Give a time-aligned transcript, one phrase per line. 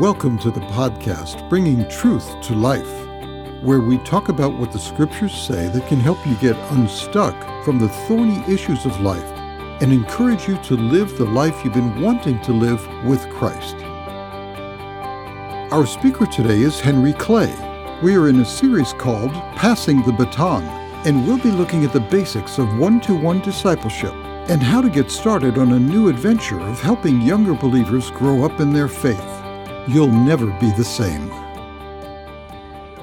[0.00, 5.32] Welcome to the podcast, Bringing Truth to Life, where we talk about what the scriptures
[5.32, 9.24] say that can help you get unstuck from the thorny issues of life
[9.80, 13.76] and encourage you to live the life you've been wanting to live with Christ.
[15.72, 17.54] Our speaker today is Henry Clay.
[18.02, 20.64] We are in a series called Passing the Baton,
[21.06, 24.12] and we'll be looking at the basics of one to one discipleship
[24.50, 28.60] and how to get started on a new adventure of helping younger believers grow up
[28.60, 29.35] in their faith.
[29.88, 31.28] You'll never be the same.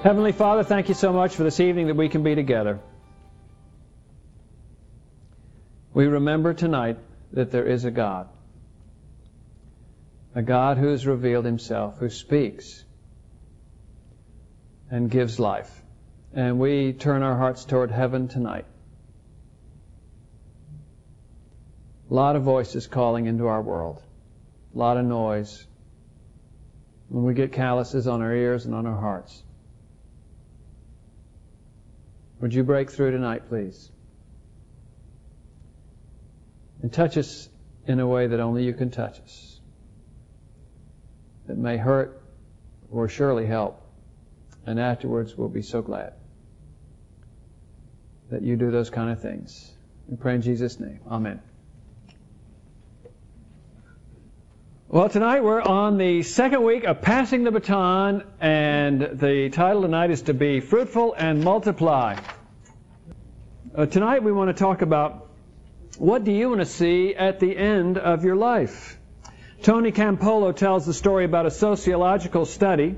[0.03, 2.81] Heavenly Father, thank you so much for this evening that we can be together.
[5.93, 6.97] We remember tonight
[7.31, 8.27] that there is a God.
[10.35, 12.83] A God who has revealed himself, who speaks
[14.91, 15.71] and gives life.
[16.33, 18.65] And we turn our hearts toward heaven tonight.
[22.11, 24.03] A lot of voices calling into our world,
[24.75, 25.65] a lot of noise.
[27.13, 29.43] When we get calluses on our ears and on our hearts.
[32.41, 33.91] Would you break through tonight, please?
[36.81, 37.49] And touch us
[37.85, 39.59] in a way that only you can touch us.
[41.45, 42.19] That may hurt
[42.89, 43.79] or surely help.
[44.65, 46.13] And afterwards we'll be so glad
[48.31, 49.71] that you do those kind of things.
[50.07, 50.99] We pray in Jesus' name.
[51.07, 51.43] Amen.
[54.93, 60.11] Well, tonight we're on the second week of passing the baton, and the title tonight
[60.11, 62.19] is to be fruitful and multiply.
[63.73, 65.31] Uh, tonight we want to talk about
[65.97, 68.95] what do you want to see at the end of your life.
[69.63, 72.95] Tony Campolo tells the story about a sociological study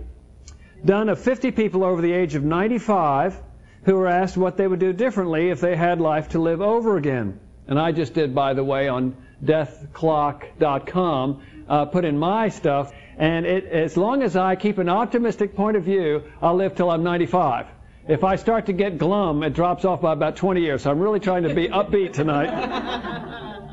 [0.84, 3.42] done of 50 people over the age of 95
[3.84, 6.98] who were asked what they would do differently if they had life to live over
[6.98, 7.40] again.
[7.68, 13.46] And I just did, by the way, on deathclock.com uh, put in my stuff, and
[13.46, 17.04] it, as long as I keep an optimistic point of view, I'll live till I'm
[17.04, 17.68] 95.
[18.08, 20.84] If I start to get glum, it drops off by about 20 years.
[20.84, 23.72] So I'm really trying to be upbeat tonight.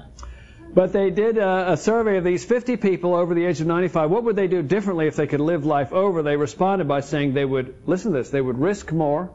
[0.74, 4.10] but they did a, a, survey of these 50 people over the age of 95.
[4.10, 6.22] What would they do differently if they could live life over?
[6.22, 9.30] They responded by saying they would, listen to this, they would risk more,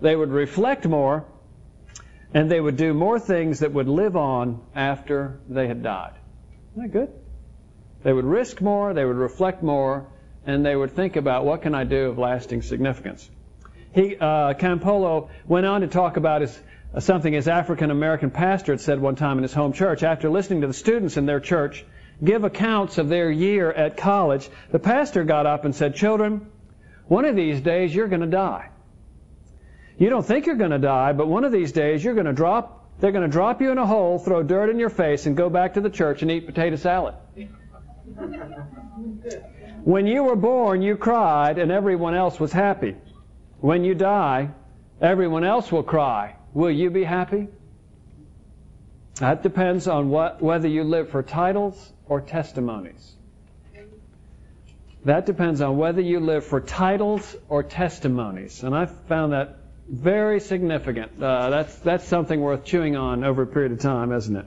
[0.00, 1.24] they would reflect more,
[2.34, 6.14] and they would do more things that would live on after they had died.
[6.72, 7.21] Isn't that good?
[8.02, 10.06] They would risk more, they would reflect more,
[10.46, 13.30] and they would think about what can I do of lasting significance.
[13.94, 16.60] He, uh, Campolo went on to talk about his,
[16.94, 20.02] uh, something his African American pastor had said one time in his home church.
[20.02, 21.84] After listening to the students in their church
[22.22, 26.46] give accounts of their year at college, the pastor got up and said, Children,
[27.06, 28.70] one of these days you're going to die.
[29.98, 32.32] You don't think you're going to die, but one of these days you're going to
[32.32, 35.36] drop, they're going to drop you in a hole, throw dirt in your face, and
[35.36, 37.14] go back to the church and eat potato salad.
[39.84, 42.96] When you were born, you cried and everyone else was happy.
[43.60, 44.50] When you die,
[45.00, 46.36] everyone else will cry.
[46.52, 47.48] Will you be happy?
[49.16, 53.16] That depends on what, whether you live for titles or testimonies.
[55.04, 58.62] That depends on whether you live for titles or testimonies.
[58.62, 59.58] And I found that
[59.88, 61.20] very significant.
[61.20, 64.46] Uh, that's, that's something worth chewing on over a period of time, isn't it?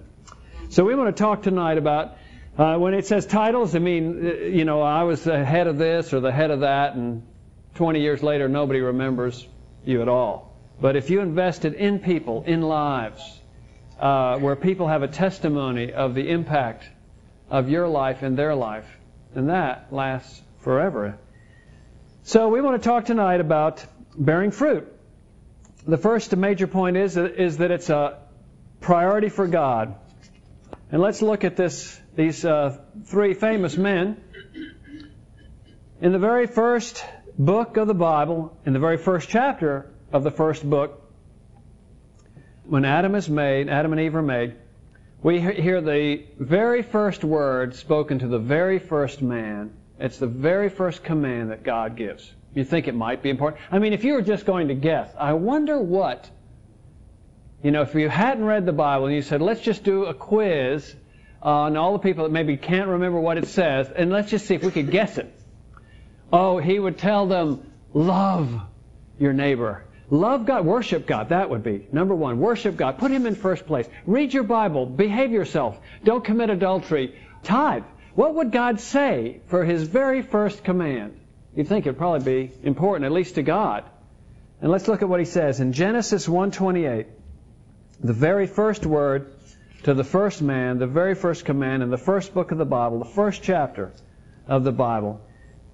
[0.69, 2.17] So we want to talk tonight about
[2.57, 5.77] uh, when it says titles, I mean, uh, you know, I was the head of
[5.77, 7.23] this or the head of that, and
[7.75, 9.45] 20 years later, nobody remembers
[9.83, 10.53] you at all.
[10.79, 13.21] But if you invested in people, in lives,
[13.99, 16.87] uh, where people have a testimony of the impact
[17.49, 18.87] of your life in their life,
[19.33, 21.17] then that lasts forever.
[22.23, 23.85] So we want to talk tonight about
[24.17, 24.91] bearing fruit.
[25.85, 28.17] The first major point is, is that it's a
[28.79, 29.95] priority for God.
[30.91, 34.21] And let's look at this these uh, three famous men.
[36.01, 37.03] In the very first
[37.37, 41.01] book of the Bible, in the very first chapter of the first book,
[42.65, 44.55] when Adam is made, Adam and Eve are made,
[45.21, 49.73] we hear the very first word spoken to the very first man.
[49.99, 52.31] It's the very first command that God gives.
[52.53, 53.61] You think it might be important?
[53.71, 56.29] I mean, if you were just going to guess, I wonder what,
[57.63, 60.13] you know, if you hadn't read the Bible and you said, let's just do a
[60.13, 60.95] quiz
[61.45, 64.47] uh, and all the people that maybe can't remember what it says, and let's just
[64.47, 65.31] see if we could guess it.
[66.33, 68.61] Oh, he would tell them, love
[69.19, 69.85] your neighbor.
[70.09, 71.29] Love God, worship God.
[71.29, 72.39] That would be number one.
[72.39, 72.97] Worship God.
[72.97, 73.87] Put Him in first place.
[74.07, 74.85] Read your Bible.
[74.87, 75.79] Behave yourself.
[76.03, 77.15] Don't commit adultery.
[77.43, 77.83] Tithe.
[78.15, 81.19] What would God say for His very first command?
[81.55, 83.83] You'd think it'd probably be important, at least to God.
[84.61, 87.05] And let's look at what He says in Genesis 1:28.
[87.99, 89.34] The very first word
[89.85, 92.97] to the first man, the very first command in the first book of the Bible,
[92.97, 93.91] the first chapter
[94.47, 95.21] of the Bible.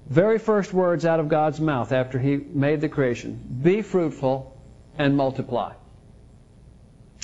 [0.10, 4.62] very first words out of God's mouth after He made the creation be fruitful
[4.98, 5.72] and multiply,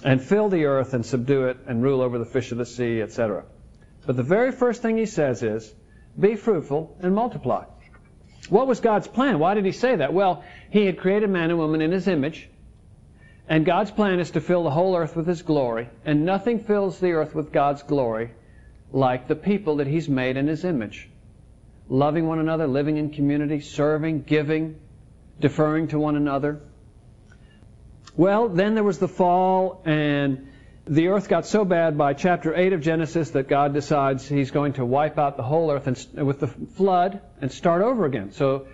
[0.06, 3.01] and fill the earth and subdue it and rule over the fish of the sea,
[3.01, 3.44] etc.
[4.06, 5.74] But the very first thing He says is
[6.18, 7.66] be fruitful and multiply.
[8.48, 9.39] What was God's plan?
[9.39, 10.13] Why did He say that?
[10.13, 12.50] Well, He had created man and woman in His image.
[13.49, 16.99] And God's plan is to fill the whole earth with His glory, and nothing fills
[16.99, 18.31] the earth with God's glory
[18.91, 21.09] like the people that He's made in His image
[21.89, 24.79] loving one another, living in community, serving, giving,
[25.39, 26.59] deferring to one another.
[28.15, 30.47] Well, then there was the fall, and
[30.85, 34.73] the earth got so bad by chapter 8 of Genesis that God decides he's going
[34.73, 38.31] to wipe out the whole earth and, with the flood and start over again.
[38.31, 38.67] So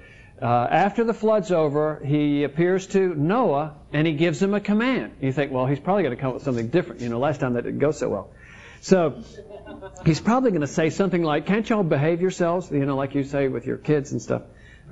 [0.43, 5.13] uh, after the flood's over, he appears to Noah and he gives him a command.
[5.21, 6.99] You think, well, he's probably going to come up with something different.
[6.99, 8.29] You know, last time that didn't go so well.
[8.81, 9.23] So
[10.05, 13.23] he's probably going to say something like, "Can't y'all behave yourselves?" You know, like you
[13.23, 14.41] say with your kids and stuff,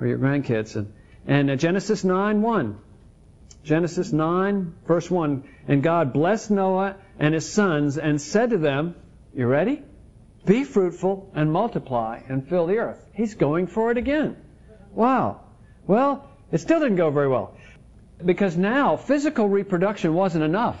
[0.00, 0.74] or your grandkids.
[0.74, 0.94] And
[1.26, 2.76] and uh, Genesis 9:1,
[3.62, 8.94] Genesis 9 verse 1, and God blessed Noah and his sons and said to them,
[9.34, 9.82] "You ready?
[10.46, 14.38] Be fruitful and multiply and fill the earth." He's going for it again.
[14.94, 15.40] Wow.
[15.86, 17.54] Well, it still didn't go very well
[18.24, 20.80] because now physical reproduction wasn't enough.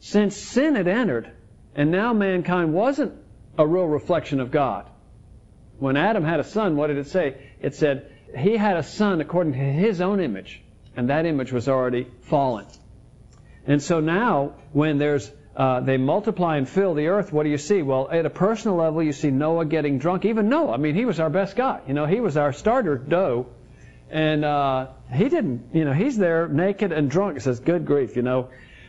[0.00, 1.30] Since sin had entered,
[1.74, 3.14] and now mankind wasn't
[3.58, 4.88] a real reflection of God.
[5.78, 7.36] When Adam had a son, what did it say?
[7.60, 10.62] It said he had a son according to his own image,
[10.96, 12.66] and that image was already fallen.
[13.66, 17.58] And so now, when there's uh, they multiply and fill the earth, what do you
[17.58, 17.82] see?
[17.82, 20.24] Well, at a personal level, you see Noah getting drunk.
[20.24, 21.80] Even Noah, I mean, he was our best guy.
[21.86, 23.46] You know, he was our starter dough,
[24.10, 25.74] and uh, he didn't.
[25.74, 27.36] You know, he's there naked and drunk.
[27.36, 28.48] It says, "Good grief!" You know,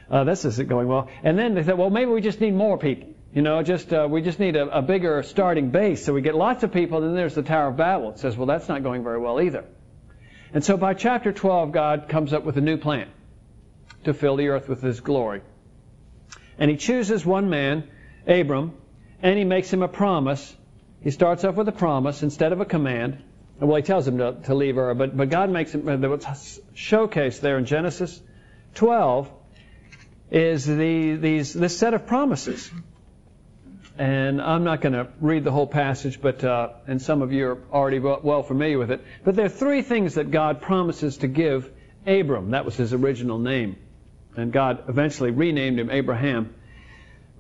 [0.10, 1.10] uh, this isn't going well.
[1.24, 3.10] And then they said, well, maybe we just need more people.
[3.34, 6.06] You know, just uh, we just need a, a bigger starting base.
[6.06, 7.00] So we get lots of people.
[7.00, 8.12] And then there's the Tower of Babel.
[8.12, 9.66] It says, well, that's not going very well either.
[10.54, 13.10] And so by chapter 12, God comes up with a new plan
[14.06, 15.42] to fill the earth with His glory.
[16.58, 17.88] And He chooses one man,
[18.28, 18.74] Abram,
[19.22, 20.56] and He makes him a promise.
[21.02, 23.22] He starts off with a promise instead of a command.
[23.60, 26.60] Well, He tells him to, to leave Ur, but, but God makes him, uh, was
[26.76, 28.22] showcased there in Genesis
[28.76, 29.30] 12
[30.32, 32.70] is the, these, this set of promises.
[33.98, 37.48] And I'm not going to read the whole passage, but uh, and some of you
[37.48, 39.02] are already well familiar with it.
[39.24, 41.72] But there are three things that God promises to give
[42.06, 42.52] Abram.
[42.52, 43.78] That was his original name,
[44.38, 46.54] and God eventually renamed him Abraham.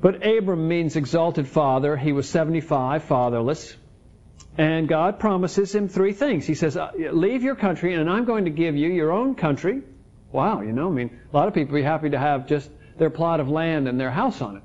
[0.02, 1.96] But Abram means exalted father.
[1.96, 3.76] He was 75, fatherless.
[4.58, 6.46] And God promises him three things.
[6.46, 9.82] He says, uh, Leave your country, and I'm going to give you your own country.
[10.32, 12.70] Wow, you know, I mean, a lot of people would be happy to have just
[12.98, 14.64] their plot of land and their house on it.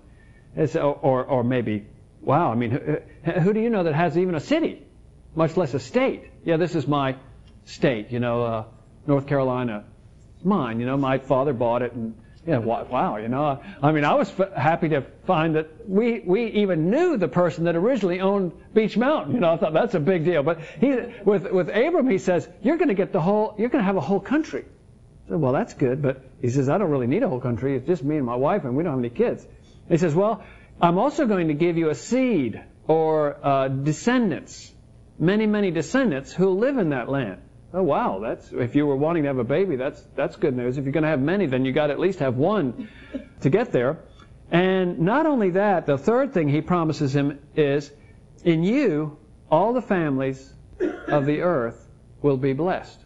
[0.57, 1.87] It's, or, or maybe,
[2.21, 4.85] wow, I mean, who, who, do you know that has even a city,
[5.35, 6.25] much less a state?
[6.45, 7.17] Yeah, this is my
[7.65, 8.65] state, you know, uh,
[9.07, 9.85] North Carolina.
[10.41, 12.15] It's mine, you know, my father bought it and
[12.47, 16.47] yeah, wow, you know, I mean, I was f- happy to find that we we
[16.63, 19.35] even knew the person that originally owned Beech Mountain.
[19.35, 20.43] You know, I thought that's a big deal.
[20.43, 23.83] But he, with with Abram, he says, you're going to get the whole, you're going
[23.83, 24.65] to have a whole country.
[25.27, 27.77] I said, well, that's good, but he says, I don't really need a whole country.
[27.77, 29.47] It's just me and my wife, and we don't have any kids.
[29.91, 30.43] He says, well,
[30.81, 34.73] I'm also going to give you a seed or uh, descendants,
[35.19, 37.43] many, many descendants who live in that land.
[37.73, 40.77] Oh wow, that's if you were wanting to have a baby, that's that's good news.
[40.77, 42.89] If you're going to have many, then you got to at least have one
[43.41, 44.01] to get there.
[44.51, 47.93] And not only that, the third thing he promises him is,
[48.43, 49.17] in you,
[49.49, 50.53] all the families
[51.07, 51.89] of the earth
[52.23, 52.99] will be blessed.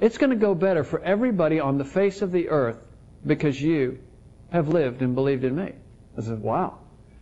[0.00, 2.78] It's going to go better for everybody on the face of the earth
[3.26, 3.98] because you
[4.52, 5.72] have lived and believed in me.
[6.16, 6.78] I said, wow.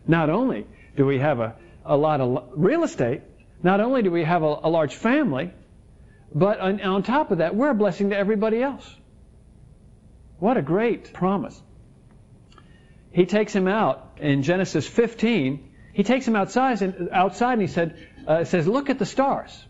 [0.06, 3.22] Not only do we have a, a lot of real estate,
[3.62, 5.52] not only do we have a, a large family,
[6.36, 8.86] but on, on top of that, we're a blessing to everybody else.
[10.38, 11.60] What a great promise.
[13.10, 15.72] He takes him out in Genesis 15.
[15.94, 19.64] He takes him outside and, outside and he said, uh, says, look at the stars.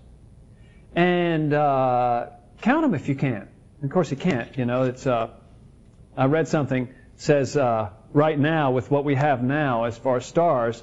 [0.97, 2.31] And uh,
[2.63, 3.47] count them if you can.
[3.85, 4.59] Of course, you can't.
[4.59, 5.07] You know, it's.
[5.07, 5.29] Uh,
[6.17, 10.27] I read something says uh, right now with what we have now as far as
[10.27, 10.83] stars,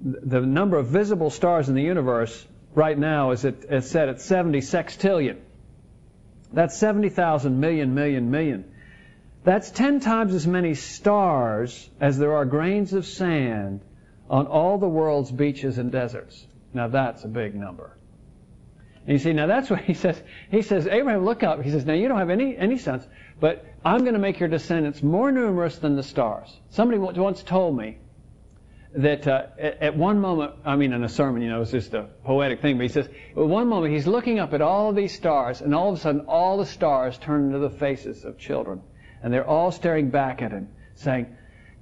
[0.00, 4.20] the number of visible stars in the universe right now is, at, is set at
[4.20, 5.38] 70 sextillion.
[6.52, 8.64] That's 70,000 million, million, million.
[9.44, 13.80] That's 10 times as many stars as there are grains of sand
[14.28, 16.46] on all the world's beaches and deserts.
[16.74, 17.96] Now that's a big number.
[19.06, 20.20] And you see, now that's what he says.
[20.50, 21.62] He says, Abraham, look up.
[21.62, 23.06] He says, now you don't have any, any sons,
[23.40, 26.54] but I'm going to make your descendants more numerous than the stars.
[26.70, 27.98] Somebody once told me
[28.94, 31.94] that uh, at, at one moment, I mean, in a sermon, you know, it's just
[31.94, 34.96] a poetic thing, but he says, at one moment he's looking up at all of
[34.96, 38.38] these stars, and all of a sudden all the stars turn into the faces of
[38.38, 38.82] children.
[39.22, 41.36] And they're all staring back at him, saying,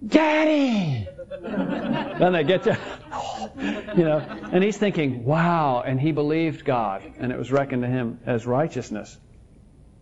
[0.06, 1.08] Daddy!
[1.42, 2.72] then they get you,
[3.96, 4.18] you know,
[4.52, 8.46] and he's thinking, wow, and he believed God, and it was reckoned to him as
[8.46, 9.16] righteousness.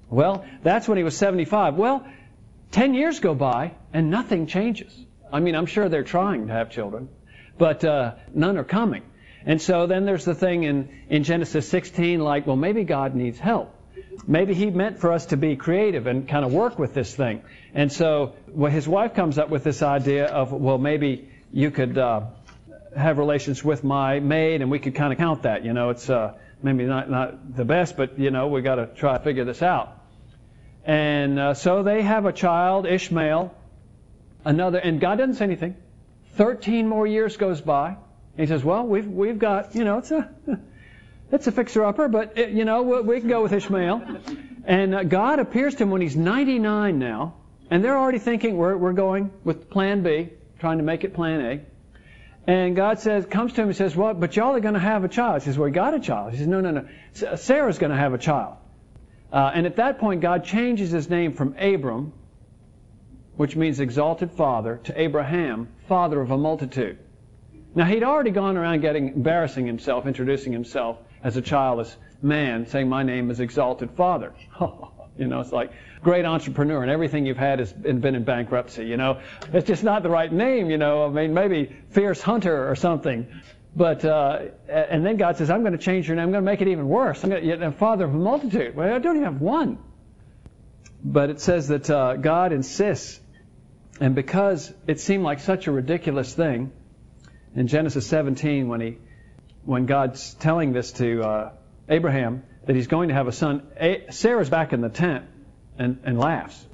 [0.09, 1.77] Well, that's when he was 75.
[1.77, 2.07] Well,
[2.73, 4.95] 10 years go by, and nothing changes.
[5.37, 7.11] I mean, I'm sure they're trying to have children,
[7.59, 9.03] but uh, none are coming.
[9.45, 13.39] And so then there's the thing in, in Genesis 16, like, well, maybe God needs
[13.39, 13.75] help.
[14.27, 17.43] Maybe He meant for us to be creative and kind of work with this thing.
[17.75, 21.99] And so well, his wife comes up with this idea of, well, maybe you could
[21.99, 22.23] uh,
[22.97, 25.67] have relations with my maid and we could kind of count that.
[25.67, 28.87] You know, it's uh, maybe not, not the best, but, you know, we got to
[28.87, 29.99] try to figure this out.
[30.87, 33.55] And uh, so they have a child, Ishmael,
[34.47, 35.77] another, and God doesn't say anything.
[36.37, 37.97] Thirteen more years goes by.
[38.37, 40.31] he says, "Well, we've we've got, you know, it's a
[41.33, 44.03] it's a fixer-upper, but it, you know, we, we, can go with Ishmael."
[44.65, 47.35] And uh, God appears to him when he's 99 now,
[47.71, 51.41] and they're already thinking we're we're going with Plan B, trying to make it Plan
[51.41, 51.61] A.
[52.49, 55.05] And God says, comes to him and says, "Well, but y'all are going to have
[55.05, 57.37] a child." He says, "Well, we got a child." He says, "No, no, no.
[57.37, 58.57] Sarah's going to have a child."
[59.33, 62.13] Uh, and at that point, God changes his name from Abram,
[63.37, 66.99] which means exalted father, to Abraham, father of a multitude.
[67.75, 72.89] Now, he'd already gone around getting embarrassing himself, introducing himself as a childless man, saying,
[72.89, 74.33] My name is exalted father.
[75.19, 78.87] you know, it's like great entrepreneur, and everything you've had has been in bankruptcy.
[78.87, 79.21] You know,
[79.53, 80.71] it's just not the right name.
[80.71, 83.27] You know, I mean, maybe fierce hunter or something.
[83.75, 84.39] But uh,
[84.69, 86.25] and then God says, "I'm going to change your name.
[86.25, 87.23] I'm going to make it even worse.
[87.23, 89.79] I'm going to, father of a multitude." Well, I don't even have one.
[91.05, 93.21] But it says that uh, God insists,
[94.01, 96.73] and because it seemed like such a ridiculous thing,
[97.55, 98.99] in Genesis 17, when he,
[99.65, 101.53] when God's telling this to uh,
[101.89, 103.63] Abraham that he's going to have a son,
[104.11, 105.25] Sarah's back in the tent
[105.79, 106.65] and, and laughs,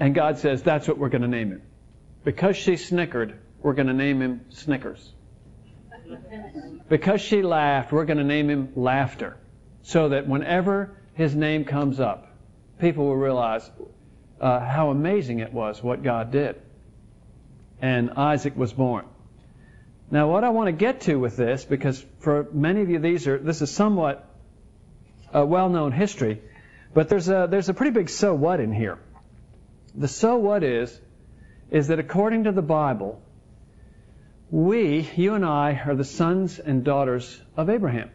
[0.00, 1.62] and God says, "That's what we're going to name him."
[2.24, 5.12] Because she snickered, we're going to name him Snickers.
[6.88, 9.36] Because she laughed, we're going to name him Laughter.
[9.82, 12.34] So that whenever his name comes up,
[12.78, 13.70] people will realize
[14.40, 16.60] uh, how amazing it was what God did.
[17.80, 19.04] And Isaac was born.
[20.10, 23.26] Now, what I want to get to with this, because for many of you, these
[23.26, 24.28] are this is somewhat
[25.32, 26.40] a well-known history,
[26.92, 28.98] but there's a there's a pretty big so what in here.
[29.94, 31.00] The so what is
[31.70, 33.20] is that according to the Bible,
[34.50, 38.10] we, you and I, are the sons and daughters of Abraham.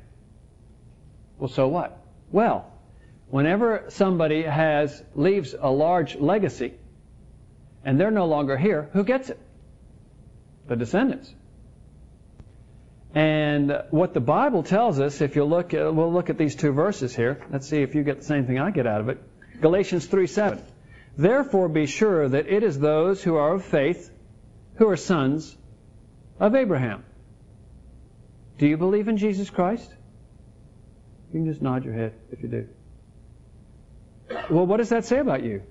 [1.38, 1.98] Well, so what?
[2.32, 2.69] Well,
[3.30, 6.74] whenever somebody has leaves a large legacy
[7.84, 9.40] and they're no longer here, who gets it?
[10.68, 11.34] The descendants.
[13.14, 16.72] And what the Bible tells us, if you look, at, we'll look at these two
[16.72, 17.42] verses here.
[17.52, 19.18] Let's see if you get the same thing I get out of it.
[19.62, 20.62] Galatians 3:7.
[21.18, 24.12] Therefore, be sure that it is those who are of faith
[24.76, 25.58] who are sons
[26.40, 27.04] of Abraham.
[28.58, 29.94] Do you believe in Jesus Christ?
[31.34, 32.68] You can just nod your head if you do.
[34.50, 35.64] Well, what does that say about you?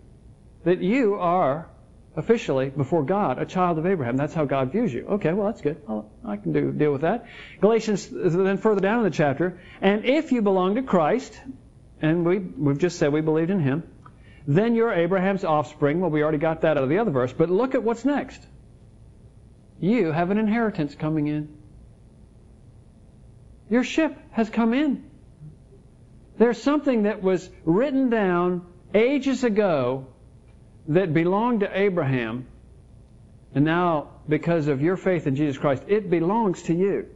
[0.64, 1.68] That you are
[2.16, 4.16] officially before God a child of Abraham.
[4.16, 5.06] That's how God views you.
[5.06, 5.80] Okay, well that's good.
[5.88, 7.26] I'll, i can do deal with that.
[7.60, 11.40] Galatians then further down in the chapter, and if you belong to Christ,
[12.02, 13.84] and we we've just said we believed in Him,
[14.46, 16.00] then you're Abraham's offspring.
[16.00, 18.44] Well, we already got that out of the other verse, but look at what's next.
[19.80, 21.56] You have an inheritance coming in.
[23.70, 25.07] Your ship has come in.
[26.38, 30.06] There's something that was written down ages ago
[30.86, 32.46] that belonged to Abraham,
[33.54, 37.06] and now, because of your faith in Jesus Christ, it belongs to you.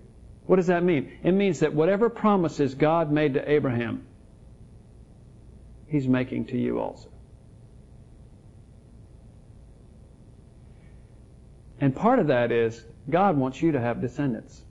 [0.46, 1.12] What does that mean?
[1.22, 4.04] It means that whatever promises God made to Abraham,
[5.86, 7.08] He's making to you also.
[11.80, 14.61] And part of that is God wants you to have descendants.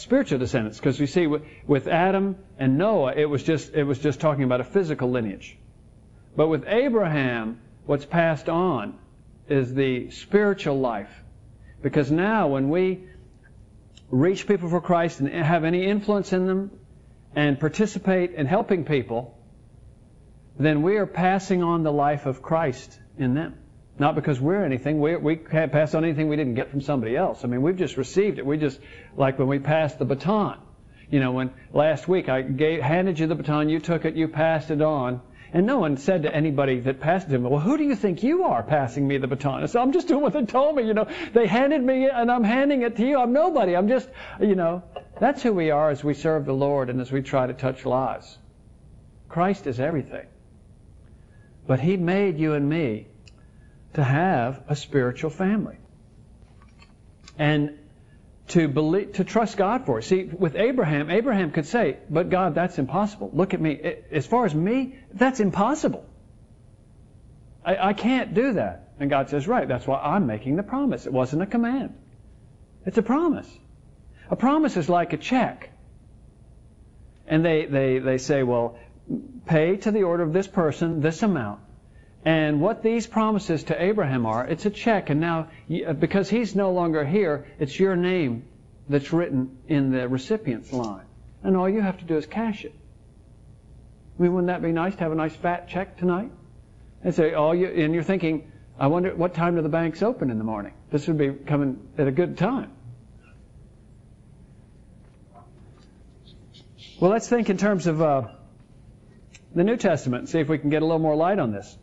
[0.00, 4.18] Spiritual descendants, because we see with Adam and Noah, it was just it was just
[4.18, 5.58] talking about a physical lineage.
[6.34, 8.98] But with Abraham, what's passed on
[9.46, 11.12] is the spiritual life.
[11.82, 13.04] Because now when we
[14.10, 16.70] reach people for Christ and have any influence in them
[17.34, 19.36] and participate in helping people,
[20.58, 23.54] then we are passing on the life of Christ in them.
[24.00, 24.98] Not because we're anything.
[24.98, 27.44] We, we can't pass on anything we didn't get from somebody else.
[27.44, 28.46] I mean, we've just received it.
[28.46, 28.80] We just,
[29.14, 30.56] like when we passed the baton.
[31.10, 34.26] You know, when last week I gave, handed you the baton, you took it, you
[34.28, 35.20] passed it on,
[35.52, 38.44] And no one said to anybody that passed him, Well, who do you think you
[38.44, 39.68] are passing me the baton?
[39.68, 40.86] Said, I'm just doing what they told me.
[40.86, 43.18] You know, they handed me it and I'm handing it to you.
[43.18, 43.76] I'm nobody.
[43.76, 44.08] I'm just,
[44.40, 44.82] you know,
[45.18, 47.84] that's who we are as we serve the Lord and as we try to touch
[47.84, 48.38] lives.
[49.28, 50.26] Christ is everything.
[51.66, 53.08] But He made you and me
[53.94, 55.76] to have a spiritual family.
[57.38, 57.78] And
[58.48, 60.02] to believe, to trust God for it.
[60.02, 63.30] See, with Abraham, Abraham could say, "But God, that's impossible.
[63.32, 63.80] Look at me.
[64.10, 66.04] As far as me, that's impossible.
[67.64, 69.66] I, I can't do that." And God says, "Right.
[69.66, 71.06] That's why I'm making the promise.
[71.06, 71.94] It wasn't a command.
[72.84, 73.50] It's a promise.
[74.30, 75.70] A promise is like a check."
[77.26, 78.78] And they they they say, "Well,
[79.46, 81.60] pay to the order of this person this amount."
[82.24, 85.08] And what these promises to Abraham are, it's a check.
[85.08, 85.48] And now,
[85.98, 88.44] because he's no longer here, it's your name
[88.88, 91.06] that's written in the recipient's line.
[91.42, 92.74] And all you have to do is cash it.
[94.18, 96.30] I mean, wouldn't that be nice to have a nice fat check tonight?
[97.02, 100.28] And say, oh, you, and you're thinking, I wonder what time do the banks open
[100.30, 100.74] in the morning?
[100.90, 102.70] This would be coming at a good time.
[107.00, 108.28] Well, let's think in terms of uh,
[109.54, 111.78] the New Testament and see if we can get a little more light on this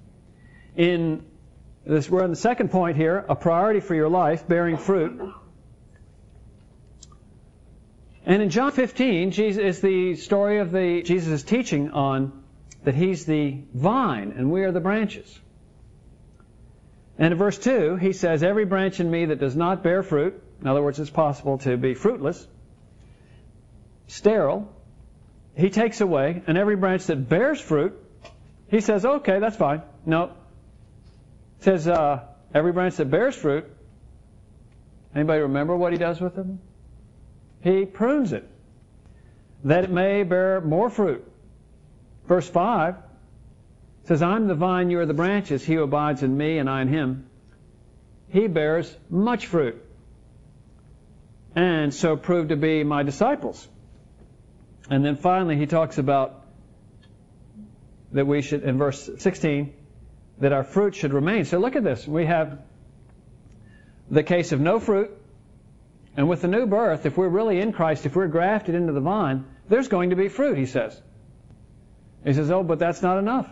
[0.77, 1.25] in
[1.85, 5.33] this, we're on the second point here, a priority for your life, bearing fruit.
[8.25, 12.43] And in John 15, Jesus is the story of the Jesus teaching on
[12.83, 15.39] that he's the vine and we are the branches.
[17.17, 20.41] And in verse 2, he says, Every branch in me that does not bear fruit,
[20.61, 22.45] in other words, it's possible to be fruitless,
[24.07, 24.71] sterile,
[25.55, 27.97] he takes away, and every branch that bears fruit,
[28.69, 29.81] he says, Okay, that's fine.
[30.05, 30.33] No,
[31.59, 32.23] it says, uh,
[32.53, 33.65] every branch that bears fruit,
[35.15, 36.59] anybody remember what he does with them?
[37.61, 38.47] He prunes it,
[39.63, 41.29] that it may bear more fruit.
[42.25, 42.95] Verse 5
[44.03, 45.63] says, I'm the vine, you are the branches.
[45.65, 47.29] He who abides in me and I in him,
[48.29, 49.83] he bears much fruit.
[51.55, 53.67] And so prove to be my disciples.
[54.89, 56.45] And then finally, he talks about
[58.11, 59.73] that we should, in verse 16,
[60.39, 61.45] that our fruit should remain.
[61.45, 62.07] So look at this.
[62.07, 62.59] We have
[64.09, 65.11] the case of no fruit.
[66.15, 69.01] And with the new birth, if we're really in Christ, if we're grafted into the
[69.01, 70.99] vine, there's going to be fruit, he says.
[72.23, 73.47] He says, Oh, but that's not enough.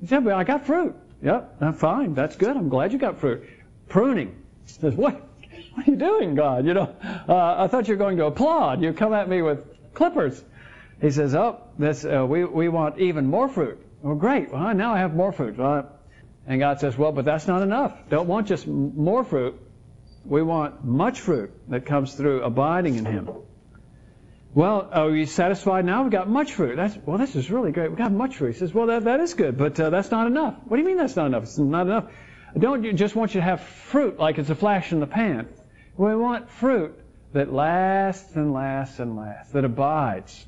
[0.00, 0.96] He said, But I got fruit.
[1.22, 2.14] Yep, I'm fine.
[2.14, 2.56] That's good.
[2.56, 3.48] I'm glad you got fruit.
[3.88, 4.42] Pruning.
[4.66, 5.24] He says, What?
[5.74, 6.66] What are you doing, God?
[6.66, 6.94] You know,
[7.28, 8.82] uh, I thought you were going to applaud.
[8.82, 10.42] You come at me with clippers.
[11.00, 13.78] He says, Oh, this, uh, we, we want even more fruit.
[14.02, 14.52] Well, great.
[14.52, 15.56] Well, now I have more fruit.
[15.56, 15.97] Well,
[16.48, 18.08] and God says, well, but that's not enough.
[18.08, 19.54] Don't want just more fruit.
[20.24, 23.28] We want much fruit that comes through abiding in Him.
[24.54, 26.02] Well, are you satisfied now?
[26.02, 26.76] We've got much fruit.
[26.76, 27.90] That's, well, this is really great.
[27.90, 28.54] We've got much fruit.
[28.54, 30.54] He says, well, that, that is good, but uh, that's not enough.
[30.64, 31.42] What do you mean that's not enough?
[31.42, 32.10] It's not enough.
[32.58, 35.48] Don't just want you to have fruit like it's a flash in the pan.
[35.98, 36.98] We want fruit
[37.34, 40.46] that lasts and lasts and lasts, that abides.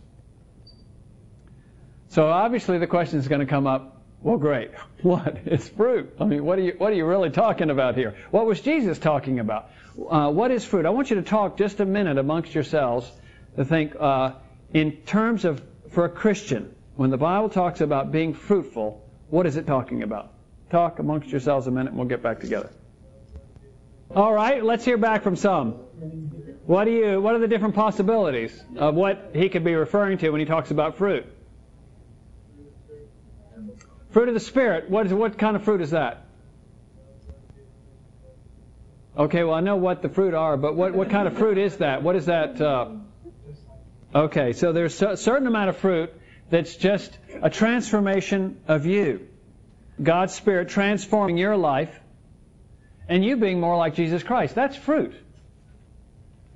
[2.09, 3.89] So obviously the question is going to come up,
[4.22, 4.70] well, great.
[5.02, 5.38] What?
[5.46, 6.14] It's fruit.
[6.20, 8.16] I mean, what are you, what are you really talking about here?
[8.30, 9.70] What was Jesus talking about?
[10.11, 10.85] Uh, what is fruit?
[10.85, 13.11] I want you to talk just a minute amongst yourselves
[13.56, 14.33] to think uh,
[14.74, 19.56] in terms of, for a Christian, when the Bible talks about being fruitful, what is
[19.56, 20.35] it talking about?
[20.70, 22.68] Talk amongst yourselves a minute and we'll get back together.
[24.14, 25.72] All right, let's hear back from some.
[26.66, 30.28] What do you, what are the different possibilities of what he could be referring to
[30.28, 31.24] when he talks about fruit?
[34.11, 34.90] Fruit of the Spirit.
[34.90, 36.27] What, is, what kind of fruit is that?
[39.16, 41.77] Okay, well, I know what the fruit are, but what, what kind of fruit is
[41.79, 42.03] that?
[42.03, 42.61] What is that?
[42.61, 42.92] Uh...
[44.14, 46.12] Okay, so there's a certain amount of fruit
[46.49, 49.29] that's just a transformation of you.
[50.03, 51.94] God's Spirit transforming your life
[53.09, 54.55] and you being more like Jesus Christ.
[54.55, 55.14] That's fruit.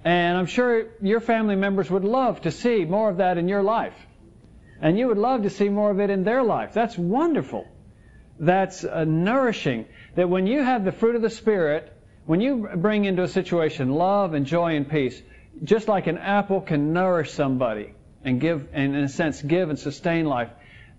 [0.05, 3.63] And I'm sure your family members would love to see more of that in your
[3.63, 3.95] life.
[4.85, 6.75] And you would love to see more of it in their life.
[6.75, 7.67] That's wonderful.
[8.39, 9.87] That's uh, nourishing.
[10.15, 11.91] That when you have the fruit of the Spirit,
[12.27, 15.23] when you bring into a situation love and joy and peace,
[15.63, 17.95] just like an apple can nourish somebody
[18.25, 20.51] and give, and in a sense, give and sustain life,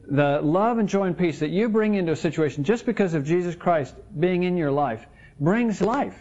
[0.08, 3.24] the love and joy and peace that you bring into a situation just because of
[3.24, 5.06] Jesus Christ being in your life
[5.40, 6.18] brings life.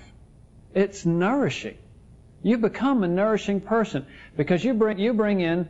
[0.74, 1.78] It's nourishing.
[2.42, 4.04] You become a nourishing person
[4.36, 5.66] because you bring, you bring in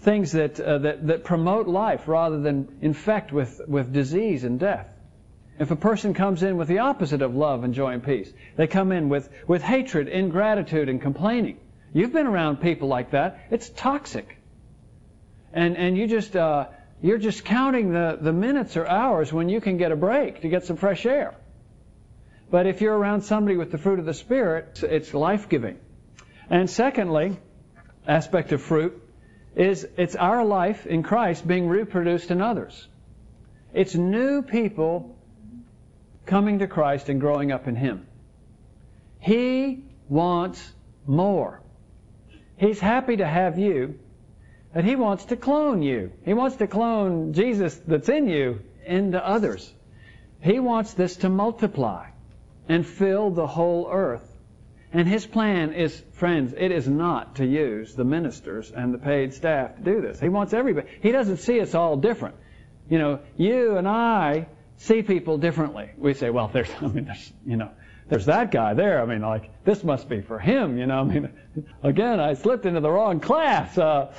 [0.00, 4.88] things that, uh, that, that promote life rather than infect with, with disease and death.
[5.58, 8.66] If a person comes in with the opposite of love and joy and peace, they
[8.66, 11.58] come in with, with hatred, ingratitude, and complaining.
[11.92, 13.46] You've been around people like that.
[13.50, 14.38] It's toxic.
[15.52, 16.68] And, and you just, uh,
[17.02, 20.48] you're just counting the, the minutes or hours when you can get a break to
[20.48, 21.34] get some fresh air.
[22.50, 25.78] But if you're around somebody with the fruit of the Spirit, it's life giving.
[26.48, 27.36] And secondly,
[28.06, 29.01] aspect of fruit
[29.54, 32.88] is it's our life in Christ being reproduced in others.
[33.74, 35.16] It's new people
[36.26, 38.06] coming to Christ and growing up in Him.
[39.20, 40.72] He wants
[41.06, 41.60] more.
[42.56, 43.98] He's happy to have you,
[44.72, 46.12] but He wants to clone you.
[46.24, 49.72] He wants to clone Jesus that's in you into others.
[50.40, 52.06] He wants this to multiply
[52.68, 54.28] and fill the whole earth.
[54.92, 59.32] And his plan is, friends, it is not to use the ministers and the paid
[59.32, 60.20] staff to do this.
[60.20, 60.88] He wants everybody.
[61.00, 62.36] He doesn't see us all different.
[62.90, 65.90] You know, you and I see people differently.
[65.96, 67.70] We say, well, there's, I mean, there's, you know,
[68.08, 69.00] there's that guy there.
[69.00, 71.00] I mean, like, this must be for him, you know.
[71.00, 71.30] I mean,
[71.82, 73.78] again, I slipped into the wrong class.
[73.78, 74.12] Uh,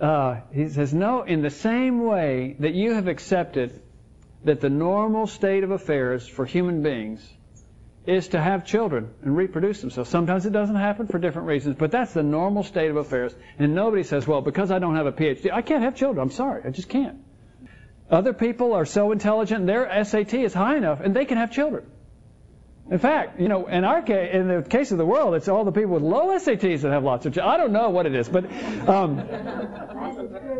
[0.00, 3.82] uh, he says, no, in the same way that you have accepted
[4.44, 7.28] that the normal state of affairs for human beings
[8.06, 10.10] is to have children and reproduce themselves.
[10.10, 13.34] Sometimes it doesn't happen for different reasons, but that's the normal state of affairs.
[13.58, 16.22] And nobody says, well, because I don't have a PhD, I can't have children.
[16.22, 16.62] I'm sorry.
[16.64, 17.18] I just can't.
[18.10, 21.86] Other people are so intelligent, their SAT is high enough, and they can have children.
[22.90, 25.64] In fact, you know, in our case, in the case of the world, it's all
[25.64, 27.54] the people with low SATs that have lots of children.
[27.54, 28.44] I don't know what it is, but
[28.86, 29.16] um,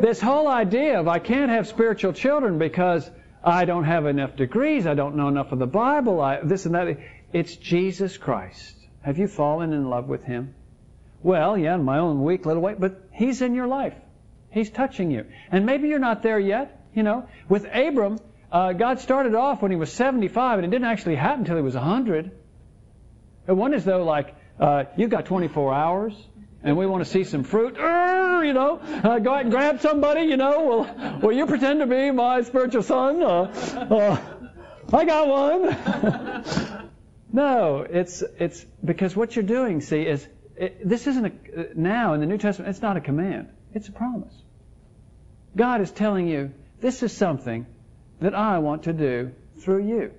[0.00, 3.10] this whole idea of I can't have spiritual children because
[3.44, 6.74] I don't have enough degrees, I don't know enough of the Bible, I, this and
[6.74, 6.96] that.
[7.32, 8.76] It's Jesus Christ.
[9.02, 10.54] Have you fallen in love with Him?
[11.22, 13.94] Well, yeah, in my own weak little way, but He's in your life.
[14.50, 15.26] He's touching you.
[15.50, 16.78] And maybe you're not there yet.
[16.94, 18.18] You know, with Abram,
[18.50, 21.62] uh, God started off when he was 75, and it didn't actually happen until he
[21.62, 22.30] was 100.
[23.48, 26.14] It wasn't as though, like, uh, you've got 24 hours,
[26.62, 27.76] and we want to see some fruit.
[27.76, 30.22] You know, uh, go out and grab somebody.
[30.22, 33.22] You know, will, will you pretend to be my spiritual son?
[33.22, 33.26] Uh,
[33.90, 34.20] uh,
[34.92, 36.88] I got one.
[37.32, 42.20] No, it's it's because what you're doing, see, is it, this isn't a now in
[42.20, 42.68] the New Testament.
[42.70, 44.34] It's not a command; it's a promise.
[45.56, 47.66] God is telling you this is something
[48.20, 50.12] that I want to do through you.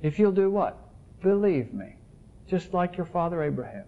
[0.00, 0.78] If you'll do what?
[1.22, 1.96] Believe me,
[2.48, 3.84] just like your father Abraham.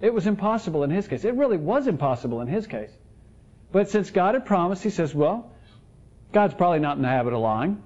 [0.00, 1.24] It was impossible in his case.
[1.24, 2.90] It really was impossible in his case.
[3.72, 5.52] But since God had promised, he says, well,
[6.32, 7.82] God's probably not in the habit of lying.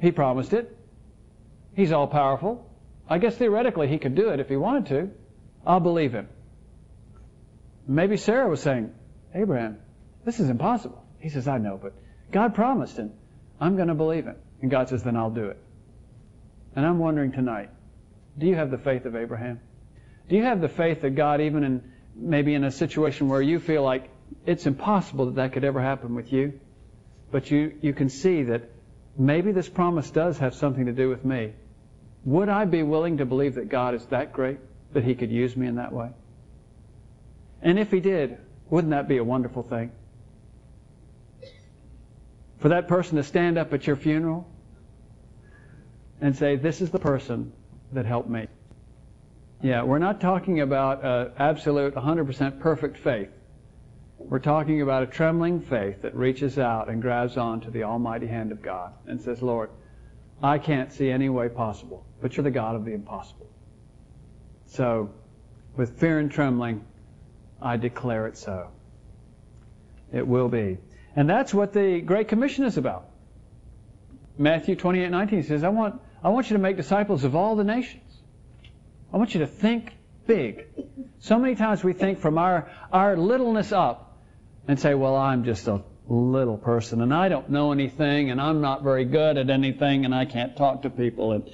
[0.00, 0.77] He promised it.
[1.78, 2.68] He's all powerful.
[3.08, 5.10] I guess theoretically he could do it if he wanted to.
[5.64, 6.28] I'll believe him.
[7.86, 8.92] Maybe Sarah was saying,
[9.32, 9.78] Abraham,
[10.24, 11.00] this is impossible.
[11.20, 11.92] He says, I know, but
[12.32, 13.12] God promised and
[13.60, 14.34] I'm going to believe him.
[14.60, 15.58] And God says, then I'll do it.
[16.74, 17.70] And I'm wondering tonight,
[18.36, 19.60] do you have the faith of Abraham?
[20.28, 23.60] Do you have the faith that God, even in maybe in a situation where you
[23.60, 24.10] feel like
[24.46, 26.58] it's impossible that that could ever happen with you,
[27.30, 28.68] but you, you can see that
[29.16, 31.52] maybe this promise does have something to do with me.
[32.24, 34.58] Would I be willing to believe that God is that great
[34.92, 36.10] that He could use me in that way?
[37.62, 38.38] And if He did,
[38.70, 39.92] wouldn't that be a wonderful thing?
[42.58, 44.46] For that person to stand up at your funeral
[46.20, 47.52] and say, This is the person
[47.92, 48.48] that helped me.
[49.62, 53.30] Yeah, we're not talking about absolute 100% perfect faith.
[54.18, 58.26] We're talking about a trembling faith that reaches out and grabs on to the almighty
[58.26, 59.70] hand of God and says, Lord,
[60.42, 63.48] I can't see any way possible, but you're the God of the impossible.
[64.66, 65.10] So,
[65.76, 66.84] with fear and trembling,
[67.60, 68.68] I declare it so.
[70.12, 70.78] It will be.
[71.16, 73.08] And that's what the Great Commission is about.
[74.36, 77.64] Matthew 28, 19 says, I want, I want you to make disciples of all the
[77.64, 78.04] nations.
[79.12, 79.92] I want you to think
[80.26, 80.66] big.
[81.18, 84.18] So many times we think from our, our littleness up
[84.68, 88.60] and say, well, I'm just a little person and I don't know anything and I'm
[88.60, 91.32] not very good at anything and I can't talk to people.
[91.32, 91.48] And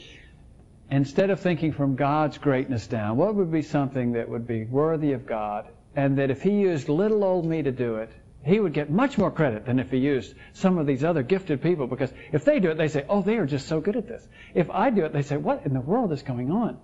[0.90, 5.12] instead of thinking from God's greatness down, what would be something that would be worthy
[5.12, 8.10] of God and that if He used little old me to do it,
[8.44, 11.60] He would get much more credit than if He used some of these other gifted
[11.60, 14.06] people because if they do it, they say, oh, they are just so good at
[14.06, 14.26] this.
[14.54, 16.78] If I do it, they say, what in the world is going on?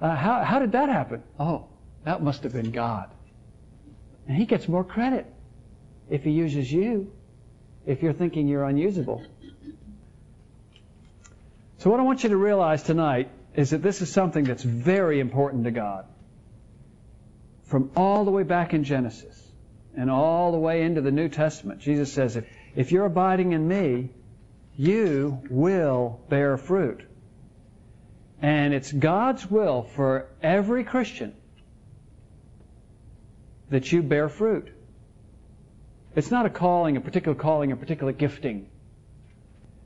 [0.00, 1.24] Uh, how, how did that happen?
[1.40, 1.66] Oh,
[2.04, 3.10] that must have been God.
[4.28, 5.26] And He gets more credit
[6.10, 7.12] if he uses you,
[7.86, 9.24] if you're thinking you're unusable.
[11.78, 15.20] So, what I want you to realize tonight is that this is something that's very
[15.20, 16.06] important to God.
[17.64, 19.36] From all the way back in Genesis
[19.96, 23.66] and all the way into the New Testament, Jesus says, if, if you're abiding in
[23.66, 24.10] me,
[24.76, 27.02] you will bear fruit.
[28.40, 31.34] And it's God's will for every Christian
[33.70, 34.68] that you bear fruit.
[36.16, 38.68] It's not a calling, a particular calling, a particular gifting.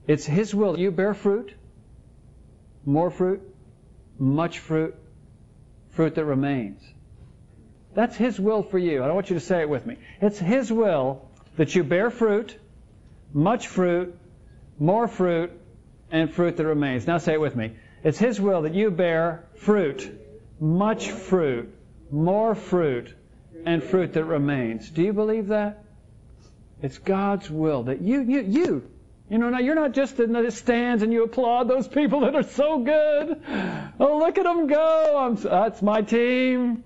[0.07, 0.73] It's His will.
[0.73, 1.55] That you bear fruit,
[2.85, 3.43] more fruit,
[4.19, 4.95] much fruit,
[5.91, 6.83] fruit that remains.
[7.95, 9.03] That's His will for you.
[9.03, 9.99] I don't want you to say it with me.
[10.21, 12.59] It's His will that you bear fruit,
[13.33, 14.19] much fruit,
[14.79, 15.53] more fruit,
[16.11, 17.07] and fruit that remains.
[17.07, 17.73] Now say it with me.
[18.03, 20.11] It's His will that you bear fruit,
[20.59, 21.73] much fruit,
[22.11, 23.15] more fruit,
[23.65, 24.91] and fruit that remains.
[24.91, 25.82] Do you believe that?
[26.83, 28.91] It's God's will that you, you, you,
[29.31, 32.35] you know, now you're not just in the stands and you applaud those people that
[32.35, 33.41] are so good.
[34.01, 35.17] Oh, look at them go!
[35.19, 36.85] I'm, that's my team.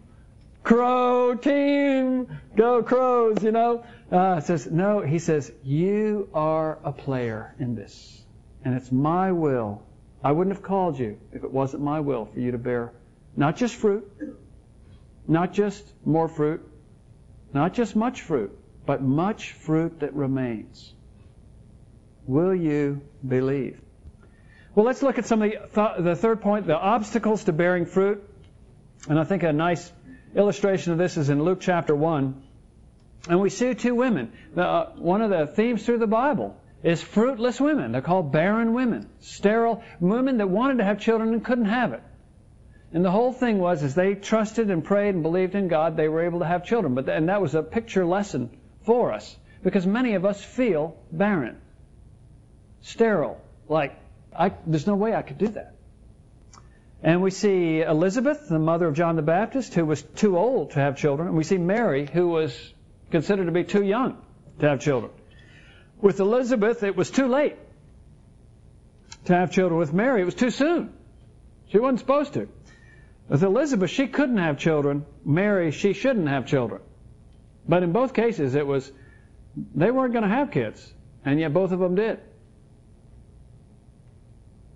[0.62, 3.42] Crow team, go Crows!
[3.42, 3.84] You know.
[4.10, 5.00] Uh, says no.
[5.00, 8.22] He says you are a player in this,
[8.64, 9.82] and it's my will.
[10.22, 12.92] I wouldn't have called you if it wasn't my will for you to bear
[13.36, 14.10] not just fruit,
[15.28, 16.66] not just more fruit,
[17.52, 20.94] not just much fruit, but much fruit that remains.
[22.26, 23.80] Will you believe?
[24.74, 27.86] Well, let's look at some of the, th- the third point, the obstacles to bearing
[27.86, 28.22] fruit.
[29.08, 29.90] And I think a nice
[30.34, 32.42] illustration of this is in Luke chapter 1.
[33.28, 34.32] And we see two women.
[34.56, 37.92] Uh, one of the themes through the Bible is fruitless women.
[37.92, 42.02] They're called barren women, sterile women that wanted to have children and couldn't have it.
[42.92, 46.08] And the whole thing was, as they trusted and prayed and believed in God, they
[46.08, 46.94] were able to have children.
[46.94, 48.50] But and that was a picture lesson
[48.86, 51.60] for us because many of us feel barren,
[52.80, 53.40] sterile.
[53.68, 53.98] Like
[54.34, 55.74] I, there's no way I could do that.
[57.02, 60.80] And we see Elizabeth, the mother of John the Baptist, who was too old to
[60.80, 61.28] have children.
[61.28, 62.74] And we see Mary, who was
[63.10, 64.22] considered to be too young
[64.60, 65.12] to have children.
[66.00, 67.56] With Elizabeth, it was too late
[69.26, 69.78] to have children.
[69.78, 70.92] With Mary, it was too soon.
[71.68, 72.48] She wasn't supposed to.
[73.28, 75.04] With Elizabeth, she couldn't have children.
[75.24, 76.80] Mary, she shouldn't have children.
[77.68, 78.92] But in both cases, it was
[79.74, 80.92] they weren't going to have kids,
[81.24, 82.20] and yet both of them did.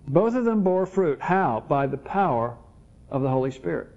[0.07, 1.21] Both of them bore fruit.
[1.21, 1.63] How?
[1.67, 2.57] By the power
[3.09, 3.89] of the Holy Spirit.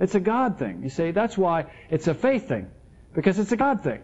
[0.00, 0.82] It's a God thing.
[0.82, 2.70] You see, that's why it's a faith thing,
[3.14, 4.02] because it's a God thing.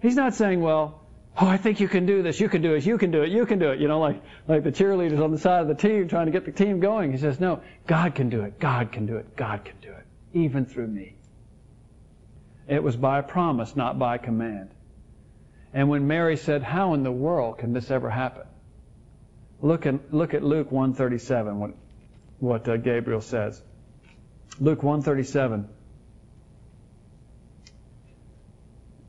[0.00, 1.02] He's not saying, well,
[1.38, 3.30] oh, I think you can do this, you can do it, you can do it,
[3.30, 3.80] you can do it.
[3.80, 6.44] You know, like, like the cheerleaders on the side of the team trying to get
[6.44, 7.12] the team going.
[7.12, 10.06] He says, no, God can do it, God can do it, God can do it,
[10.32, 11.16] even through me.
[12.68, 14.70] It was by promise, not by command.
[15.74, 18.46] And when Mary said, how in the world can this ever happen?
[19.60, 21.70] Look at, look at Luke 137, what,
[22.40, 23.62] what uh, Gabriel says.
[24.60, 25.68] Luke 137.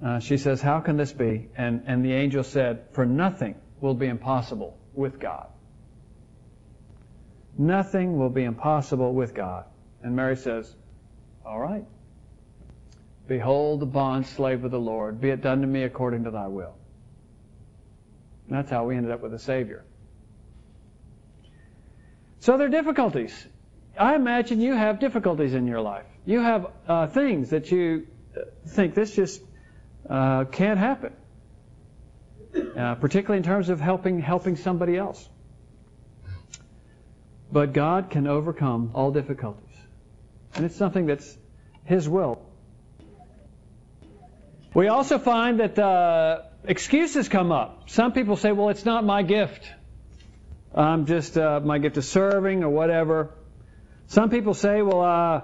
[0.03, 1.47] Uh, she says, How can this be?
[1.55, 5.47] And, and the angel said, For nothing will be impossible with God.
[7.57, 9.65] Nothing will be impossible with God.
[10.01, 10.75] And Mary says,
[11.45, 11.85] All right.
[13.27, 15.21] Behold the bond slave of the Lord.
[15.21, 16.75] Be it done to me according to thy will.
[18.47, 19.86] And that's how we ended up with a Savior.
[22.39, 23.47] So there are difficulties.
[23.97, 26.05] I imagine you have difficulties in your life.
[26.25, 28.07] You have uh, things that you
[28.67, 29.41] think this just
[30.09, 31.13] uh, can't happen,
[32.77, 35.29] uh, particularly in terms of helping helping somebody else.
[37.51, 39.75] But God can overcome all difficulties,
[40.55, 41.38] and it's something that's
[41.86, 42.41] His will.
[44.73, 47.89] We also find that uh, excuses come up.
[47.89, 49.71] Some people say, "Well, it's not my gift.
[50.73, 53.29] I'm just uh, my gift is serving or whatever."
[54.07, 55.41] Some people say, "Well, uh,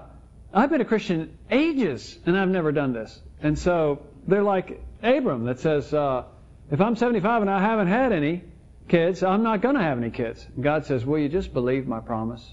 [0.52, 5.44] I've been a Christian ages and I've never done this," and so they're like Abram
[5.44, 6.24] that says, uh,
[6.70, 8.42] if I'm 75 and I haven't had any
[8.88, 10.46] kids, I'm not going to have any kids.
[10.54, 12.48] And God says, will you just believe my promise?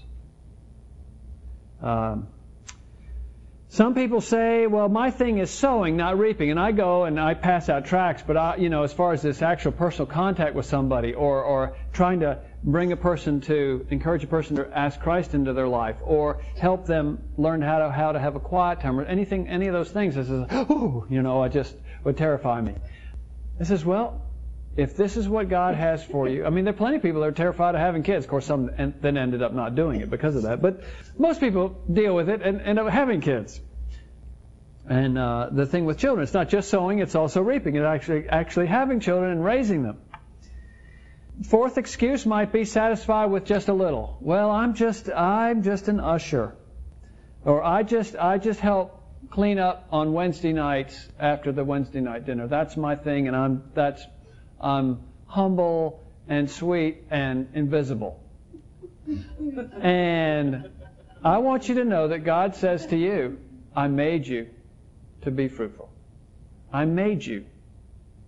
[1.82, 2.28] Um,
[3.70, 6.50] some people say, well, my thing is sowing, not reaping.
[6.50, 9.20] And I go and I pass out tracts, but I, you know, as far as
[9.20, 14.24] this actual personal contact with somebody or, or trying to bring a person to, encourage
[14.24, 18.12] a person to ask Christ into their life or help them learn how to, how
[18.12, 21.20] to have a quiet time or anything, any of those things, this is, oh, you
[21.20, 22.74] know, I just would terrify me.
[23.60, 24.22] I says, well,
[24.78, 27.22] if this is what God has for you, I mean, there are plenty of people
[27.22, 28.24] that are terrified of having kids.
[28.24, 30.62] Of course, some then ended up not doing it because of that.
[30.62, 30.84] But
[31.18, 33.60] most people deal with it and end up having kids.
[34.88, 37.74] And uh, the thing with children, it's not just sowing; it's also reaping.
[37.74, 39.98] It's actually actually having children and raising them.
[41.42, 44.16] Fourth excuse might be satisfied with just a little.
[44.20, 46.54] Well, I'm just I'm just an usher,
[47.44, 52.26] or I just I just help clean up on Wednesday nights after the Wednesday night
[52.26, 52.46] dinner.
[52.46, 54.06] That's my thing, and I'm that's
[54.60, 58.20] I'm humble and sweet and invisible.
[59.80, 60.70] and
[61.24, 63.38] I want you to know that God says to you,
[63.74, 64.48] I made you
[65.22, 65.90] to be fruitful.
[66.72, 67.44] I made you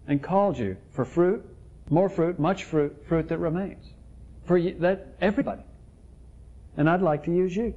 [0.06, 1.44] and called you for fruit,
[1.88, 3.84] more fruit, much fruit, fruit that remains.
[4.44, 5.62] For you, that everybody.
[6.76, 7.74] And I'd like to use you.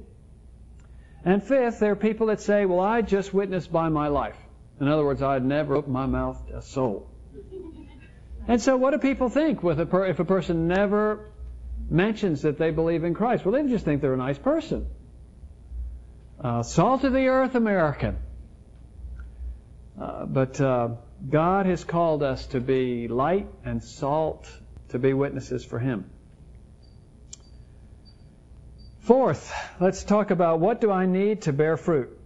[1.24, 4.36] And fifth, there are people that say, well, I just witnessed by my life.
[4.80, 7.08] In other words, I'd never open my mouth to a soul.
[8.46, 11.30] And so, what do people think with a per- if a person never
[11.88, 13.44] mentions that they believe in Christ?
[13.44, 14.86] Well, they just think they're a nice person.
[16.40, 18.18] Uh, salt of the earth American.
[20.00, 20.88] Uh, but uh,
[21.28, 24.50] God has called us to be light and salt,
[24.90, 26.10] to be witnesses for Him.
[29.00, 32.18] Fourth, let's talk about what do I need to bear fruit?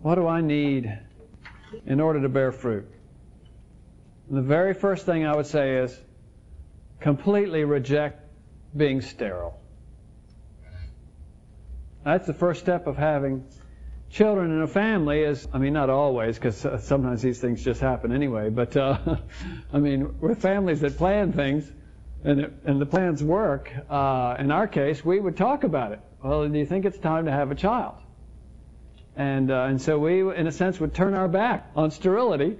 [0.00, 0.98] What do I need
[1.86, 2.91] in order to bear fruit?
[4.30, 5.98] The very first thing I would say is
[7.00, 8.20] completely reject
[8.76, 9.58] being sterile.
[12.04, 13.44] That's the first step of having
[14.10, 18.12] children in a family is, I mean, not always, because sometimes these things just happen
[18.12, 18.98] anyway, but uh,
[19.72, 21.70] I mean, with families that plan things
[22.24, 26.00] and, it, and the plans work, uh, in our case, we would talk about it.
[26.22, 27.94] Well, do you think it's time to have a child?
[29.16, 32.56] And, uh, and so we, in a sense, would turn our back on sterility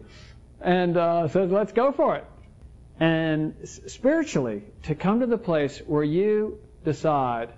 [0.62, 2.24] and uh, says, let's go for it.
[3.00, 3.54] And
[3.86, 7.50] spiritually, to come to the place where you decide,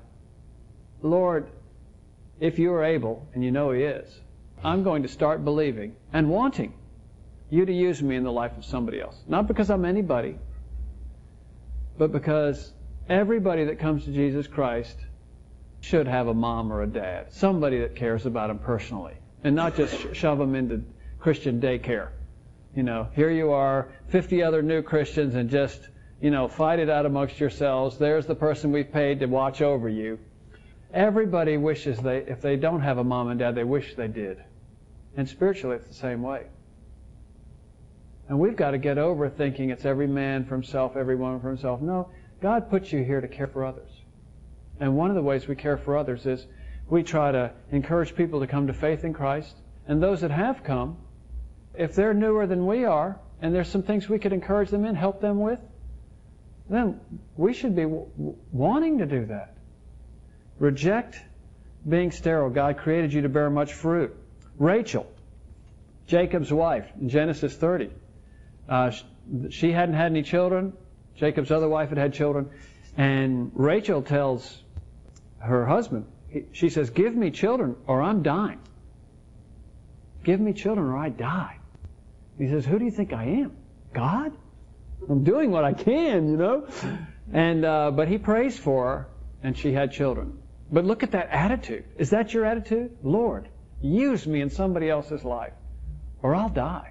[1.02, 1.50] Lord,
[2.40, 4.20] if you are able, and you know He is,
[4.62, 6.72] I'm going to start believing and wanting
[7.50, 9.16] you to use me in the life of somebody else.
[9.28, 10.38] Not because I'm anybody,
[11.98, 12.72] but because
[13.08, 14.98] everybody that comes to Jesus Christ
[15.80, 19.76] should have a mom or a dad, somebody that cares about them personally, and not
[19.76, 20.82] just shove them into
[21.20, 22.08] Christian daycare.
[22.74, 25.88] You know, here you are, 50 other new Christians, and just,
[26.20, 27.98] you know, fight it out amongst yourselves.
[27.98, 30.18] There's the person we've paid to watch over you.
[30.92, 34.42] Everybody wishes they, if they don't have a mom and dad, they wish they did.
[35.16, 36.46] And spiritually, it's the same way.
[38.28, 41.48] And we've got to get over thinking it's every man for himself, every woman for
[41.48, 41.80] himself.
[41.80, 42.10] No,
[42.40, 43.90] God put you here to care for others.
[44.80, 46.46] And one of the ways we care for others is
[46.88, 49.54] we try to encourage people to come to faith in Christ.
[49.87, 50.96] And those that have come,
[51.76, 54.94] if they're newer than we are, and there's some things we could encourage them in,
[54.94, 55.58] help them with,
[56.68, 57.00] then
[57.37, 58.06] we should be w-
[58.52, 59.54] wanting to do that.
[60.58, 61.20] Reject
[61.87, 62.50] being sterile.
[62.50, 64.16] God created you to bear much fruit.
[64.58, 65.10] Rachel,
[66.06, 67.90] Jacob's wife, in Genesis 30,
[68.68, 68.92] uh,
[69.50, 70.72] she hadn't had any children.
[71.16, 72.48] Jacob's other wife had had children.
[72.96, 74.62] And Rachel tells
[75.38, 76.06] her husband,
[76.52, 78.60] she says, Give me children or I'm dying.
[80.24, 81.58] Give me children or I die.
[82.38, 83.52] He says, Who do you think I am?
[83.92, 84.32] God?
[85.08, 86.66] I'm doing what I can, you know?
[87.32, 89.08] And, uh, but he prays for her,
[89.42, 90.38] and she had children.
[90.70, 91.84] But look at that attitude.
[91.98, 92.96] Is that your attitude?
[93.02, 93.48] Lord,
[93.80, 95.52] use me in somebody else's life,
[96.22, 96.90] or I'll die.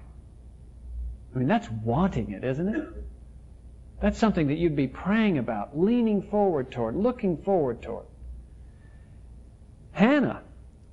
[1.34, 2.88] I mean, that's wanting it, isn't it?
[4.00, 8.06] That's something that you'd be praying about, leaning forward toward, looking forward toward.
[9.92, 10.42] Hannah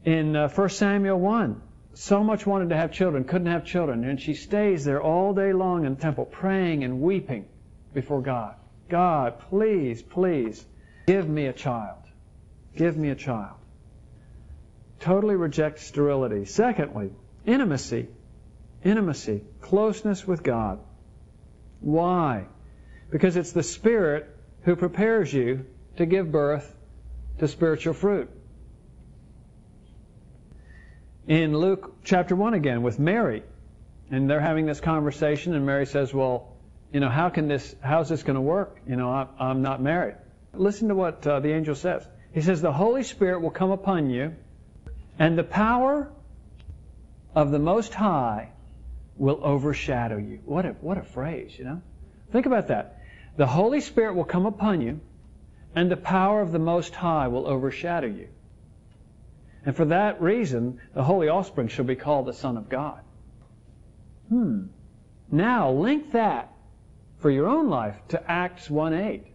[0.05, 1.61] in uh, 1 Samuel 1
[1.93, 5.53] so much wanted to have children, couldn't have children, and she stays there all day
[5.53, 7.45] long in the temple praying and weeping
[7.93, 8.55] before God.
[8.89, 10.65] God, please, please,
[11.07, 11.97] give me a child.
[12.75, 13.57] Give me a child.
[14.99, 16.45] Totally reject sterility.
[16.45, 17.11] Secondly,
[17.45, 18.07] intimacy.
[18.83, 20.79] Intimacy, closeness with God.
[21.81, 22.45] Why?
[23.11, 24.27] Because it's the Spirit
[24.63, 25.65] who prepares you
[25.97, 26.75] to give birth
[27.39, 28.29] to spiritual fruit.
[31.31, 33.41] In Luke chapter 1 again with Mary,
[34.09, 36.57] and they're having this conversation, and Mary says, Well,
[36.91, 38.81] you know, how can this, how's this going to work?
[38.85, 40.15] You know, I'm, I'm not married.
[40.53, 42.05] Listen to what uh, the angel says.
[42.33, 44.35] He says, The Holy Spirit will come upon you,
[45.17, 46.11] and the power
[47.33, 48.51] of the Most High
[49.15, 50.41] will overshadow you.
[50.43, 51.81] What a, what a phrase, you know?
[52.33, 53.03] Think about that.
[53.37, 54.99] The Holy Spirit will come upon you,
[55.77, 58.27] and the power of the Most High will overshadow you.
[59.65, 63.01] And for that reason, the holy offspring shall be called the Son of God.
[64.29, 64.67] Hmm.
[65.31, 66.51] Now, link that
[67.19, 69.31] for your own life to Acts 1 8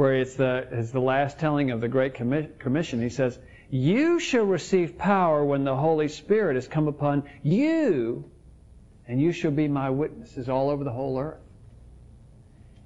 [0.00, 3.02] where it's the, it's the last telling of the Great Commission.
[3.02, 3.38] He says,
[3.70, 8.24] You shall receive power when the Holy Spirit has come upon you,
[9.06, 11.40] and you shall be my witnesses all over the whole earth.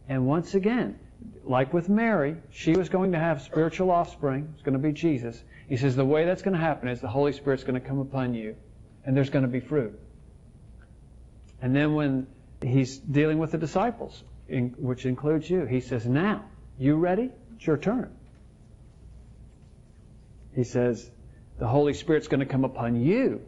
[0.08, 0.98] And once again,
[1.44, 4.48] like with Mary, she was going to have spiritual offspring.
[4.54, 5.42] It's going to be Jesus.
[5.68, 7.98] He says the way that's going to happen is the Holy Spirit's going to come
[7.98, 8.56] upon you,
[9.04, 9.98] and there's going to be fruit.
[11.62, 12.26] And then when
[12.62, 16.44] he's dealing with the disciples, which includes you, he says, Now,
[16.78, 17.30] you ready?
[17.56, 18.14] It's your turn.
[20.54, 21.10] He says,
[21.58, 23.40] The Holy Spirit's going to come upon you.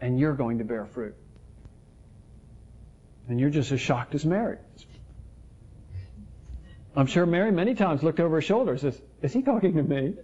[0.00, 1.14] and you're going to bear fruit.
[3.28, 4.58] And you're just as shocked as Mary.
[6.96, 9.82] I'm sure Mary many times looked over her shoulder and says, Is he talking to
[9.82, 10.14] me?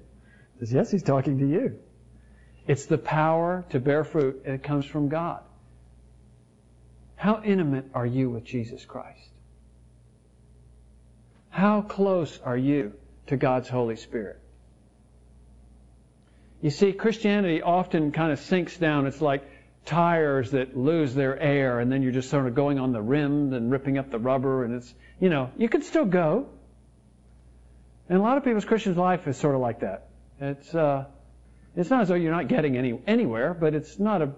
[0.64, 1.78] Says, Yes, he's talking to you.
[2.66, 5.42] It's the power to bear fruit, and it comes from God.
[7.16, 9.28] How intimate are you with Jesus Christ?
[11.50, 12.94] How close are you
[13.26, 14.40] to God's Holy Spirit?
[16.62, 19.06] You see, Christianity often kind of sinks down.
[19.06, 19.46] It's like
[19.84, 23.52] tires that lose their air, and then you're just sort of going on the rim
[23.52, 26.46] and ripping up the rubber, and it's, you know, you can still go.
[28.08, 30.08] And a lot of people's Christian life is sort of like that.
[30.40, 31.04] It's, uh,
[31.76, 34.32] it's not as though you're not getting any, anywhere, but it's not a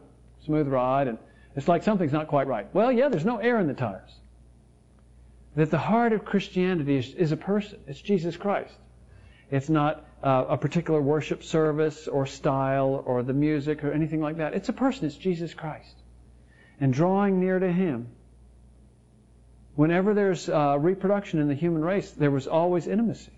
[0.44, 1.18] smooth ride, and
[1.55, 2.66] it's like something's not quite right.
[2.74, 4.11] Well, yeah, there's no air in the tires.
[5.55, 7.78] That the heart of Christianity is, is a person.
[7.86, 8.74] It's Jesus Christ.
[9.51, 14.38] It's not uh, a particular worship service or style or the music or anything like
[14.38, 14.55] that.
[14.55, 15.07] It's a person.
[15.07, 15.94] It's Jesus Christ.
[16.80, 18.09] And drawing near to Him.
[19.76, 23.32] Whenever there's uh, reproduction in the human race, there was always intimacy.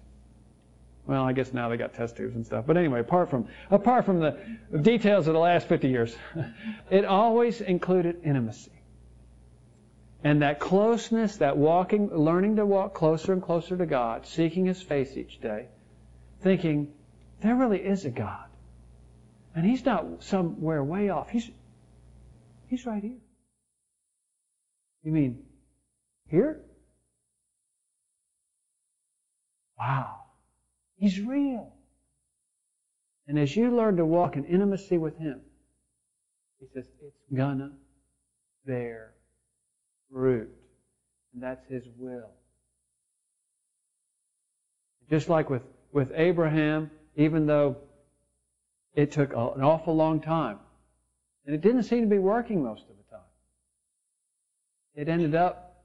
[1.08, 2.66] Well, I guess now they got test tubes and stuff.
[2.66, 4.38] But anyway, apart from apart from the
[4.82, 6.14] details of the last 50 years,
[6.90, 8.72] it always included intimacy.
[10.22, 14.82] And that closeness, that walking, learning to walk closer and closer to God, seeking His
[14.82, 15.68] face each day,
[16.42, 16.92] thinking,
[17.40, 18.44] there really is a God.
[19.54, 21.30] And He's not somewhere way off.
[21.30, 21.50] He's,
[22.66, 23.16] he's right here.
[25.04, 25.42] You mean
[26.28, 26.60] here?
[29.78, 30.27] Wow.
[30.98, 31.72] He's real.
[33.28, 35.40] And as you learn to walk in intimacy with Him,
[36.58, 37.70] He says, it's gonna
[38.66, 39.14] bear
[40.10, 40.50] fruit.
[41.32, 42.30] And that's His will.
[45.08, 47.76] Just like with, with Abraham, even though
[48.94, 50.58] it took an awful long time,
[51.46, 53.20] and it didn't seem to be working most of the time,
[54.94, 55.84] it ended up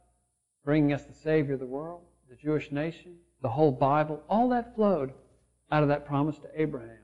[0.66, 4.74] bringing us the Savior of the world, the Jewish nation, the whole Bible, all that
[4.74, 5.14] flowed
[5.72, 6.98] out of that promise to Abraham.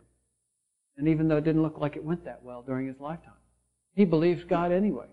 [0.97, 3.33] And even though it didn't look like it went that well during his lifetime,
[3.93, 5.05] he believed God anyway.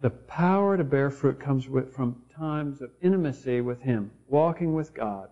[0.00, 5.30] The power to bear fruit comes from times of intimacy with Him, walking with God.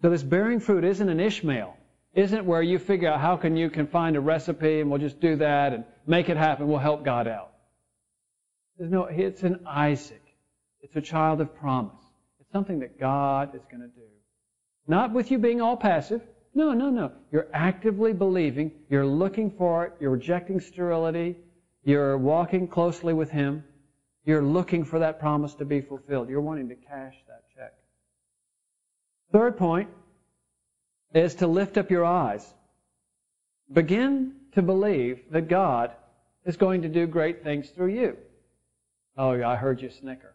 [0.00, 1.76] So this bearing fruit isn't an Ishmael.
[2.14, 5.20] Isn't where you figure out how can you can find a recipe and we'll just
[5.20, 6.68] do that and make it happen.
[6.68, 7.49] We'll help God out.
[8.80, 10.22] There's no, it's an Isaac.
[10.80, 12.02] It's a child of promise.
[12.40, 14.06] It's something that God is going to do.
[14.88, 16.22] Not with you being all passive.
[16.54, 17.12] No, no, no.
[17.30, 18.72] You're actively believing.
[18.88, 19.92] You're looking for it.
[20.00, 21.36] You're rejecting sterility.
[21.84, 23.62] You're walking closely with Him.
[24.24, 26.30] You're looking for that promise to be fulfilled.
[26.30, 27.74] You're wanting to cash that check.
[29.30, 29.90] Third point
[31.12, 32.54] is to lift up your eyes.
[33.70, 35.90] Begin to believe that God
[36.46, 38.16] is going to do great things through you.
[39.20, 40.32] Oh, I heard you snicker.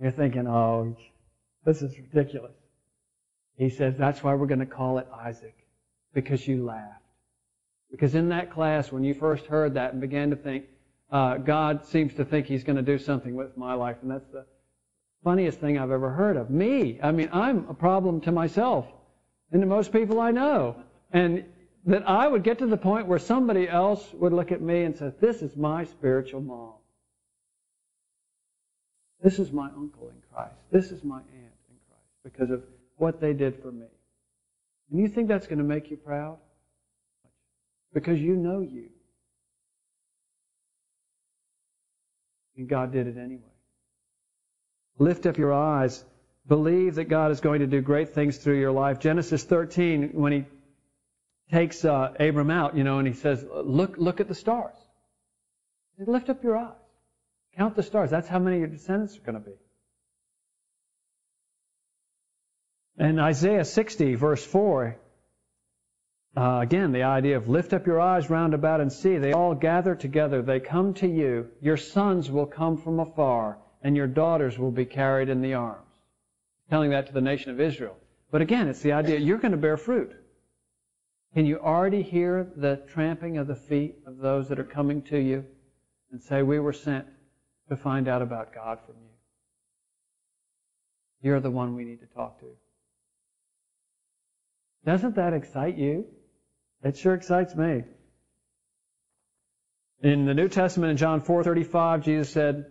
[0.00, 0.96] You're thinking, oh,
[1.64, 2.56] this is ridiculous.
[3.56, 5.54] He says, that's why we're going to call it Isaac,
[6.12, 7.04] because you laughed.
[7.92, 10.64] Because in that class, when you first heard that and began to think,
[11.12, 14.28] uh, God seems to think He's going to do something with my life, and that's
[14.32, 14.44] the
[15.22, 16.50] funniest thing I've ever heard of.
[16.50, 18.88] Me, I mean, I'm a problem to myself
[19.52, 20.82] and to most people I know.
[21.12, 21.44] And
[21.84, 24.96] that I would get to the point where somebody else would look at me and
[24.96, 26.72] say, This is my spiritual mom.
[29.22, 30.54] This is my uncle in Christ.
[30.70, 31.26] This is my aunt
[31.68, 32.62] in Christ because of
[32.96, 33.86] what they did for me.
[34.90, 36.38] And you think that's going to make you proud?
[37.92, 38.90] Because you know you.
[42.56, 43.42] And God did it anyway.
[44.98, 46.04] Lift up your eyes.
[46.46, 49.00] Believe that God is going to do great things through your life.
[49.00, 50.44] Genesis 13, when he
[51.50, 54.76] takes uh, Abram out, you know, and he says, look, look at the stars.
[55.98, 56.85] Lift up your eyes.
[57.56, 58.10] Count the stars.
[58.10, 59.56] That's how many your descendants are going to be.
[62.98, 64.96] In Isaiah 60, verse 4,
[66.36, 69.16] uh, again, the idea of lift up your eyes round about and see.
[69.16, 70.42] They all gather together.
[70.42, 71.48] They come to you.
[71.62, 75.80] Your sons will come from afar, and your daughters will be carried in the arms.
[76.68, 77.96] Telling that to the nation of Israel.
[78.30, 80.12] But again, it's the idea you're going to bear fruit.
[81.32, 85.18] Can you already hear the tramping of the feet of those that are coming to
[85.18, 85.44] you
[86.10, 87.06] and say, We were sent
[87.68, 89.08] to find out about God from you.
[91.22, 92.46] You're the one we need to talk to.
[94.84, 96.06] Doesn't that excite you?
[96.82, 97.84] It sure excites me.
[100.02, 102.70] In the New Testament in John 4:35, Jesus said,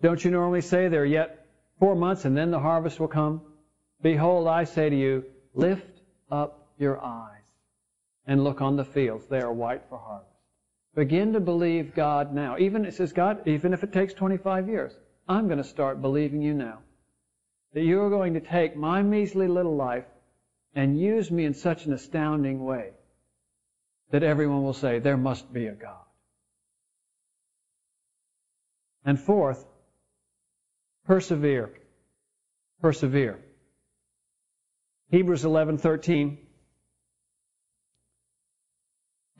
[0.00, 1.46] "Don't you normally say there are yet
[1.78, 3.42] 4 months and then the harvest will come?
[4.00, 7.44] Behold, I say to you, lift up your eyes
[8.26, 9.26] and look on the fields.
[9.26, 10.33] They are white for harvest.
[10.94, 12.56] Begin to believe God now.
[12.58, 14.92] Even it says, God, even if it takes 25 years,
[15.28, 16.78] I'm going to start believing you now.
[17.72, 20.04] That you are going to take my measly little life
[20.74, 22.90] and use me in such an astounding way
[24.10, 26.04] that everyone will say, there must be a God.
[29.04, 29.64] And fourth,
[31.06, 31.70] persevere.
[32.80, 33.40] Persevere.
[35.10, 36.38] Hebrews 11:13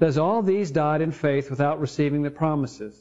[0.05, 2.95] says all these died in faith without receiving the promises,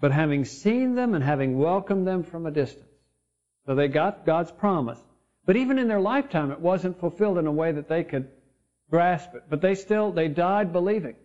[0.00, 2.86] but having seen them and having welcomed them from a distance.
[3.66, 5.00] So they got God's promise,
[5.44, 8.28] but even in their lifetime it wasn't fulfilled in a way that they could
[8.92, 9.42] grasp it.
[9.50, 11.16] But they still they died believing.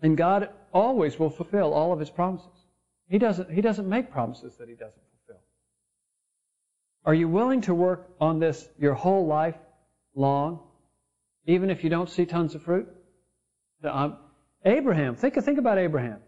[0.00, 2.64] And God always will fulfill all of his promises.
[3.08, 5.42] He doesn't he doesn't make promises that he doesn't fulfill.
[7.04, 9.56] Are you willing to work on this your whole life
[10.14, 10.60] long,
[11.46, 12.88] even if you don't see tons of fruit?
[13.84, 14.16] Um,
[14.64, 16.18] Abraham, think, think about Abraham.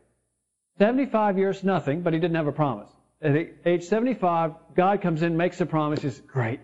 [0.78, 2.88] 75 years, nothing, but he didn't have a promise.
[3.20, 3.36] At
[3.66, 6.60] age 75, God comes in, makes a promise, says, great.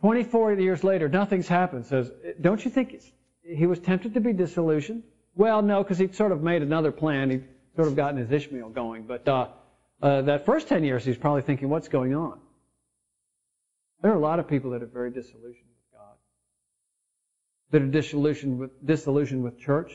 [0.00, 1.86] 24 years later, nothing's happened.
[1.86, 2.10] Says,
[2.40, 3.02] don't you think
[3.42, 5.02] he was tempted to be disillusioned?
[5.34, 7.30] Well, no, because he'd sort of made another plan.
[7.30, 7.44] He'd
[7.76, 9.04] sort of gotten his Ishmael going.
[9.04, 9.48] But uh,
[10.02, 12.38] uh, that first 10 years, he's probably thinking, what's going on?
[14.02, 15.71] There are a lot of people that are very disillusioned
[17.72, 19.92] that are disillusioned with, disillusioned with church,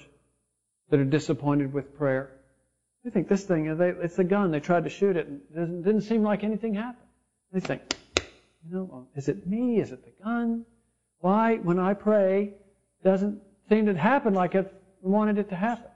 [0.89, 2.32] that are disappointed with prayer.
[3.05, 4.51] They think this thing, it's a gun.
[4.51, 7.07] They tried to shoot it, and it didn't seem like anything happened.
[7.53, 7.82] They think,
[8.67, 9.80] you know, is it me?
[9.80, 10.65] Is it the gun?
[11.19, 12.55] Why, when I pray,
[13.03, 14.65] doesn't seem to happen like I
[15.01, 15.89] wanted it to happen?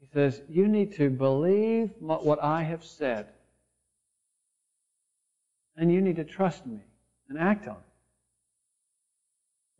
[0.00, 3.28] He says, you need to believe what I have said.
[5.76, 6.80] And you need to trust me
[7.28, 7.93] and act on it.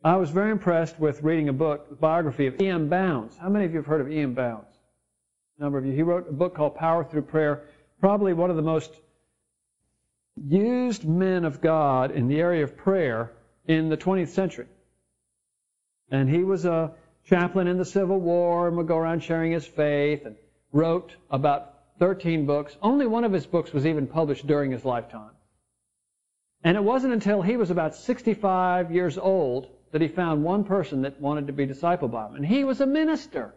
[0.05, 2.89] I was very impressed with reading a book, a biography of E.M.
[2.89, 3.35] Bounds.
[3.39, 4.35] How many of you have heard of E.M.
[4.35, 4.67] Bounds?
[5.57, 5.93] A number of you.
[5.93, 7.63] He wrote a book called Power Through Prayer,
[7.99, 8.91] probably one of the most
[10.35, 13.31] used men of God in the area of prayer
[13.65, 14.67] in the 20th century.
[16.11, 16.91] And he was a
[17.27, 20.35] chaplain in the Civil War and would go around sharing his faith and
[20.71, 22.77] wrote about 13 books.
[22.79, 25.31] Only one of his books was even published during his lifetime.
[26.63, 31.01] And it wasn't until he was about 65 years old that he found one person
[31.03, 32.35] that wanted to be discipled by him.
[32.35, 33.53] And he was a minister.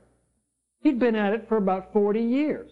[0.82, 2.70] He'd been at it for about 40 years.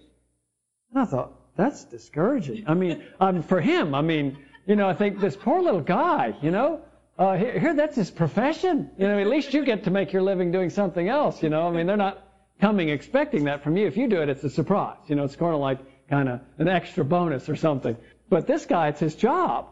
[0.93, 2.65] And I thought, that's discouraging.
[2.67, 6.35] I mean, um, for him, I mean, you know, I think this poor little guy,
[6.43, 6.81] you know,
[7.19, 8.91] uh, here, here, that's his profession.
[8.99, 11.67] You know, at least you get to make your living doing something else, you know.
[11.67, 12.23] I mean, they're not
[12.61, 13.87] coming expecting that from you.
[13.87, 14.99] If you do it, it's a surprise.
[15.07, 15.79] You know, it's kind of like
[16.09, 17.97] kind of an extra bonus or something.
[18.29, 19.69] But this guy, it's his job,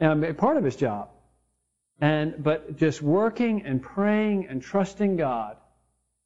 [0.00, 1.10] um, part of his job.
[2.00, 5.56] And, but just working and praying and trusting God.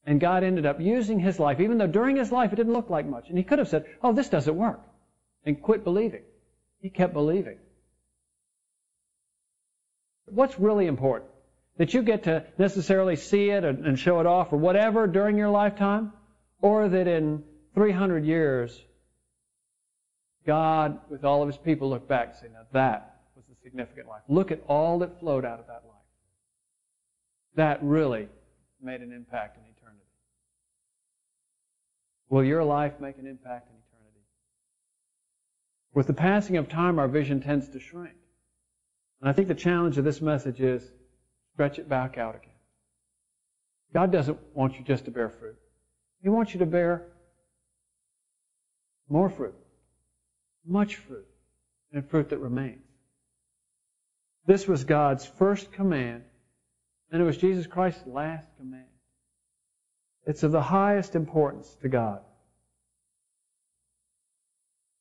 [0.07, 2.91] And God ended up using his life, even though during his life it didn't look
[2.91, 3.29] like much.
[3.29, 4.81] And he could have said, oh, this doesn't work.
[5.45, 6.23] And quit believing.
[6.81, 7.59] He kept believing.
[10.27, 11.31] What's really important?
[11.79, 15.51] That you get to necessarily see it and show it off or whatever during your
[15.51, 16.13] lifetime?
[16.61, 17.43] Or that in
[17.75, 18.79] 300 years,
[20.47, 23.14] God, with all of his people, look back and say, now that
[23.65, 24.23] significant life.
[24.29, 25.95] Look at all that flowed out of that life.
[27.57, 28.29] That really
[28.81, 30.05] made an impact in eternity.
[32.29, 34.21] Will your life make an impact in eternity?
[35.95, 38.15] With the passing of time, our vision tends to shrink.
[39.21, 40.83] And I think the challenge of this message is
[41.55, 42.51] stretch it back out again.
[43.95, 45.57] God doesn't want you just to bear fruit.
[46.23, 47.07] He wants you to bear
[49.09, 49.55] more fruit,
[50.67, 51.27] much fruit,
[51.93, 52.84] and fruit that remains.
[54.47, 56.23] This was God's first command,
[57.11, 58.85] and it was Jesus Christ's last command.
[60.27, 62.21] It's of the highest importance to God.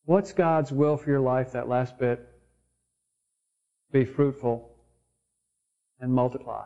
[0.05, 2.27] What's God's will for your life, that last bit?
[3.91, 4.69] Be fruitful
[5.99, 6.65] and multiply.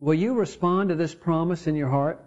[0.00, 2.22] Will you respond to this promise in your heart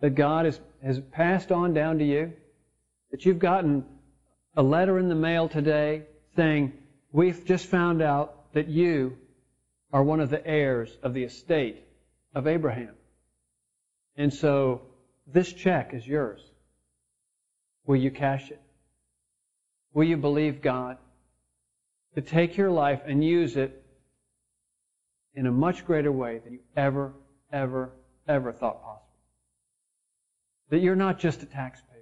[0.00, 2.32] that God has, has passed on down to you?
[3.10, 3.84] That you've gotten
[4.56, 6.02] a letter in the mail today
[6.34, 6.72] saying,
[7.12, 9.16] We've just found out that you
[9.92, 11.82] are one of the heirs of the estate
[12.34, 12.94] of Abraham.
[14.16, 14.82] And so
[15.26, 16.40] this check is yours.
[17.86, 18.60] Will you cash it?
[19.94, 20.98] Will you believe God
[22.14, 23.82] to take your life and use it
[25.34, 27.12] in a much greater way than you ever,
[27.52, 27.92] ever,
[28.26, 29.02] ever thought possible?
[30.70, 31.96] That you're not just a taxpayer.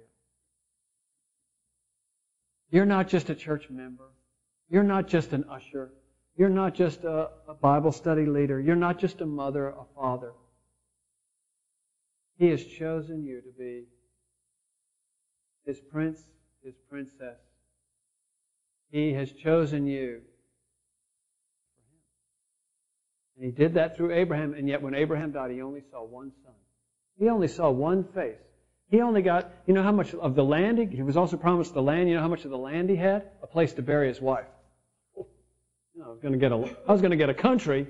[2.71, 4.09] You're not just a church member.
[4.69, 5.91] You're not just an usher.
[6.37, 8.59] You're not just a, a Bible study leader.
[8.59, 10.33] You're not just a mother, a father.
[12.37, 13.83] He has chosen you to be
[15.65, 16.21] his prince,
[16.63, 17.37] his princess.
[18.91, 20.21] He has chosen you
[23.35, 26.31] And he did that through Abraham, and yet when Abraham died, he only saw one
[26.43, 26.53] son.
[27.19, 28.39] He only saw one face.
[28.89, 31.73] He only got, you know how much of the land, he, he was also promised
[31.73, 33.23] the land, you know how much of the land he had?
[33.43, 34.45] A place to bury his wife.
[35.95, 36.55] You know, I was going to get a,
[36.87, 37.87] I was going to get a country,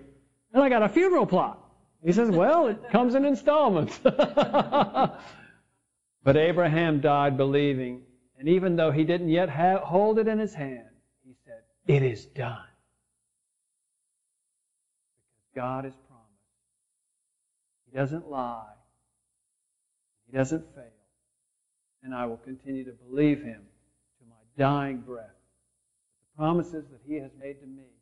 [0.53, 1.59] and I got a funeral plot.
[2.03, 3.99] He says, well, it comes in installments.
[4.03, 5.17] but
[6.27, 8.03] Abraham died believing,
[8.37, 10.85] and even though he didn't yet have, hold it in his hand,
[11.25, 12.59] he said, it is done.
[15.33, 16.29] Because God has promised.
[17.89, 18.65] He doesn't lie.
[20.29, 20.83] He doesn't fail.
[22.03, 23.61] And I will continue to believe him
[24.19, 25.25] to my dying breath.
[26.19, 27.94] The promises that he has made to me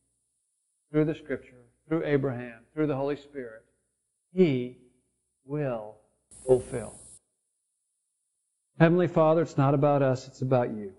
[0.94, 3.66] through the scripture, through Abraham, through the Holy Spirit,
[4.34, 4.78] he
[5.44, 5.96] will
[6.46, 6.98] fulfill.
[8.80, 10.94] Heavenly Father, it's not about us, it's about you.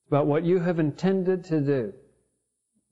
[0.00, 1.94] It's about what you have intended to do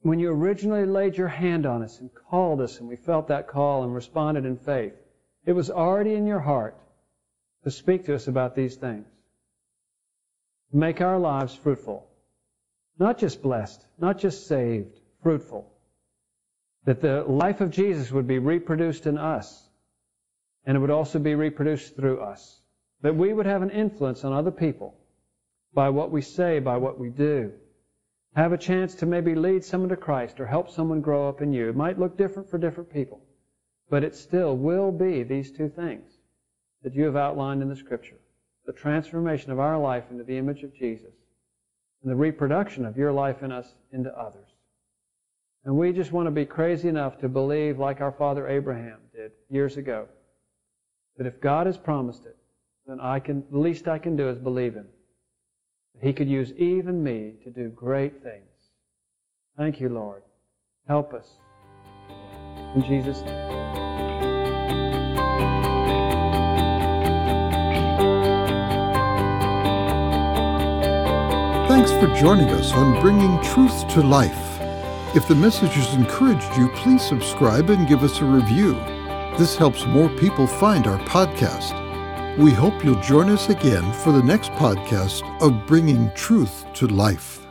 [0.01, 3.47] when you originally laid your hand on us and called us, and we felt that
[3.47, 4.93] call and responded in faith,
[5.45, 6.77] it was already in your heart
[7.63, 9.05] to speak to us about these things.
[10.71, 12.07] Make our lives fruitful.
[12.97, 15.69] Not just blessed, not just saved, fruitful.
[16.85, 19.69] That the life of Jesus would be reproduced in us,
[20.65, 22.61] and it would also be reproduced through us.
[23.01, 24.95] That we would have an influence on other people
[25.73, 27.51] by what we say, by what we do
[28.35, 31.51] have a chance to maybe lead someone to Christ or help someone grow up in
[31.51, 31.69] you.
[31.69, 33.21] It might look different for different people,
[33.89, 36.19] but it still will be these two things
[36.83, 38.17] that you have outlined in the Scripture
[38.65, 41.15] the transformation of our life into the image of Jesus
[42.03, 44.48] and the reproduction of your life in us into others.
[45.65, 49.31] And we just want to be crazy enough to believe, like our father Abraham did
[49.49, 50.07] years ago,
[51.17, 52.37] that if God has promised it,
[52.87, 54.87] then I can, the least I can do is believe Him.
[56.01, 58.45] He could use even me to do great things.
[59.57, 60.23] Thank you, Lord.
[60.87, 61.27] Help us.
[62.75, 63.59] In Jesus' name.
[71.67, 74.48] Thanks for joining us on Bringing Truth to Life.
[75.15, 78.73] If the message has encouraged you, please subscribe and give us a review.
[79.39, 82.37] This helps more people find our podcast.
[82.37, 87.48] We hope you'll join us again for the next podcast of Bringing Truth to Life.